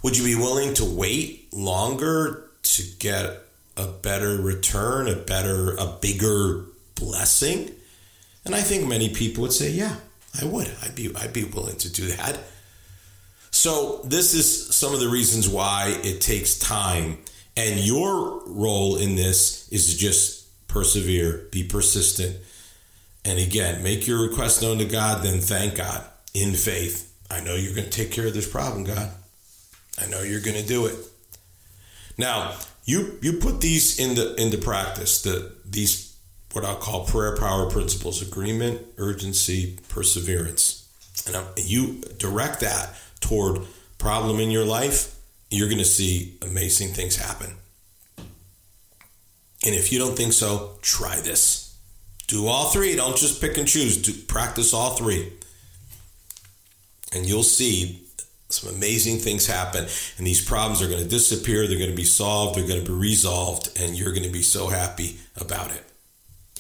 Would 0.03 0.17
you 0.17 0.25
be 0.25 0.35
willing 0.37 0.75
to 0.75 0.85
wait 0.85 1.53
longer 1.53 2.51
to 2.63 2.83
get 2.99 3.43
a 3.79 3.87
better 3.87 4.37
return, 4.37 5.09
a 5.09 5.15
better, 5.15 5.75
a 5.77 5.87
bigger 6.01 6.67
blessing? 6.95 7.71
And 8.45 8.55
I 8.55 8.61
think 8.61 8.87
many 8.87 9.11
people 9.11 9.43
would 9.43 9.53
say, 9.53 9.71
yeah, 9.71 9.97
I 10.41 10.45
would. 10.45 10.71
I'd 10.83 10.95
be, 10.95 11.15
I'd 11.15 11.33
be 11.33 11.45
willing 11.45 11.77
to 11.79 11.93
do 11.93 12.07
that. 12.09 12.39
So 13.51 14.03
this 14.05 14.35
is 14.35 14.75
some 14.75 14.95
of 14.95 15.01
the 15.01 15.09
reasons 15.09 15.49
why 15.49 15.99
it 16.05 16.21
takes 16.21 16.59
time. 16.59 17.19
And 17.57 17.81
your 17.81 18.43
role 18.47 18.97
in 18.97 19.17
this 19.17 19.69
is 19.71 19.93
to 19.93 19.99
just 19.99 20.67
persevere, 20.69 21.49
be 21.51 21.65
persistent. 21.65 22.37
And 23.25 23.39
again, 23.39 23.83
make 23.83 24.07
your 24.07 24.23
request 24.23 24.63
known 24.63 24.79
to 24.79 24.85
God, 24.85 25.25
then 25.25 25.41
thank 25.41 25.77
God 25.77 26.05
in 26.35 26.55
faith. 26.55 27.13
I 27.31 27.41
know 27.41 27.55
you're 27.55 27.75
going 27.75 27.89
to 27.89 27.91
take 27.91 28.13
care 28.13 28.27
of 28.27 28.35
this 28.35 28.49
problem, 28.49 28.85
God. 28.85 29.11
I 30.01 30.07
know 30.07 30.23
you're 30.23 30.41
going 30.41 30.57
to 30.57 30.67
do 30.67 30.87
it. 30.87 30.95
Now, 32.17 32.55
you 32.89 33.19
you 33.21 33.35
put 33.35 33.61
these 33.61 33.99
into 33.99 34.35
into 34.43 34.57
practice. 34.57 35.21
The 35.21 35.53
these 35.65 36.17
what 36.53 36.65
I'll 36.65 36.77
call 36.77 37.05
prayer 37.05 37.37
power 37.37 37.71
principles: 37.71 38.23
agreement, 38.23 38.81
urgency, 38.97 39.79
perseverance, 39.91 40.89
and 41.27 41.37
you 41.59 42.01
direct 42.19 42.61
that 42.61 42.97
toward 43.21 43.61
problem 43.99 44.41
in 44.41 44.51
your 44.51 44.65
life. 44.65 45.15
You're 45.51 45.69
going 45.69 45.79
to 45.79 45.85
see 45.85 46.39
amazing 46.43 46.89
things 46.89 47.17
happen. 47.17 47.57
And 49.65 49.75
if 49.75 49.93
you 49.93 49.99
don't 49.99 50.17
think 50.17 50.33
so, 50.33 50.79
try 50.81 51.21
this. 51.21 51.77
Do 52.27 52.47
all 52.47 52.71
three. 52.71 52.97
Don't 52.97 53.17
just 53.17 53.41
pick 53.41 53.59
and 53.59 53.67
choose. 53.67 54.01
Do, 54.01 54.13
practice 54.13 54.73
all 54.73 54.91
three. 54.91 55.33
And 57.13 57.27
you'll 57.27 57.43
see 57.43 58.08
some 58.49 58.75
amazing 58.75 59.19
things 59.19 59.47
happen. 59.47 59.87
And 60.17 60.27
these 60.27 60.45
problems 60.45 60.81
are 60.83 60.89
going 60.89 61.03
to 61.03 61.09
disappear. 61.09 61.67
They're 61.67 61.79
going 61.79 61.91
to 61.91 61.97
be 61.97 62.05
solved. 62.05 62.59
They're 62.59 62.67
going 62.67 62.85
to 62.85 62.91
be 62.91 62.97
resolved. 62.97 63.79
And 63.79 63.97
you're 63.97 64.13
going 64.13 64.27
to 64.27 64.33
be 64.33 64.43
so 64.43 64.69
happy 64.69 65.19
about 65.37 65.71
it. 65.71 65.85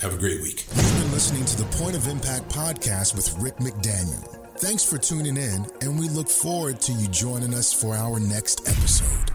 Have 0.00 0.14
a 0.14 0.18
great 0.18 0.40
week. 0.42 0.64
You've 0.76 1.00
been 1.00 1.12
listening 1.12 1.44
to 1.44 1.56
the 1.56 1.64
Point 1.76 1.96
of 1.96 2.06
Impact 2.06 2.48
podcast 2.50 3.16
with 3.16 3.36
Rick 3.38 3.56
McDaniel. 3.56 4.38
Thanks 4.58 4.84
for 4.84 4.98
tuning 4.98 5.36
in, 5.36 5.66
and 5.82 5.98
we 5.98 6.08
look 6.08 6.28
forward 6.28 6.80
to 6.82 6.92
you 6.92 7.08
joining 7.08 7.54
us 7.54 7.72
for 7.72 7.94
our 7.94 8.18
next 8.18 8.68
episode. 8.68 9.30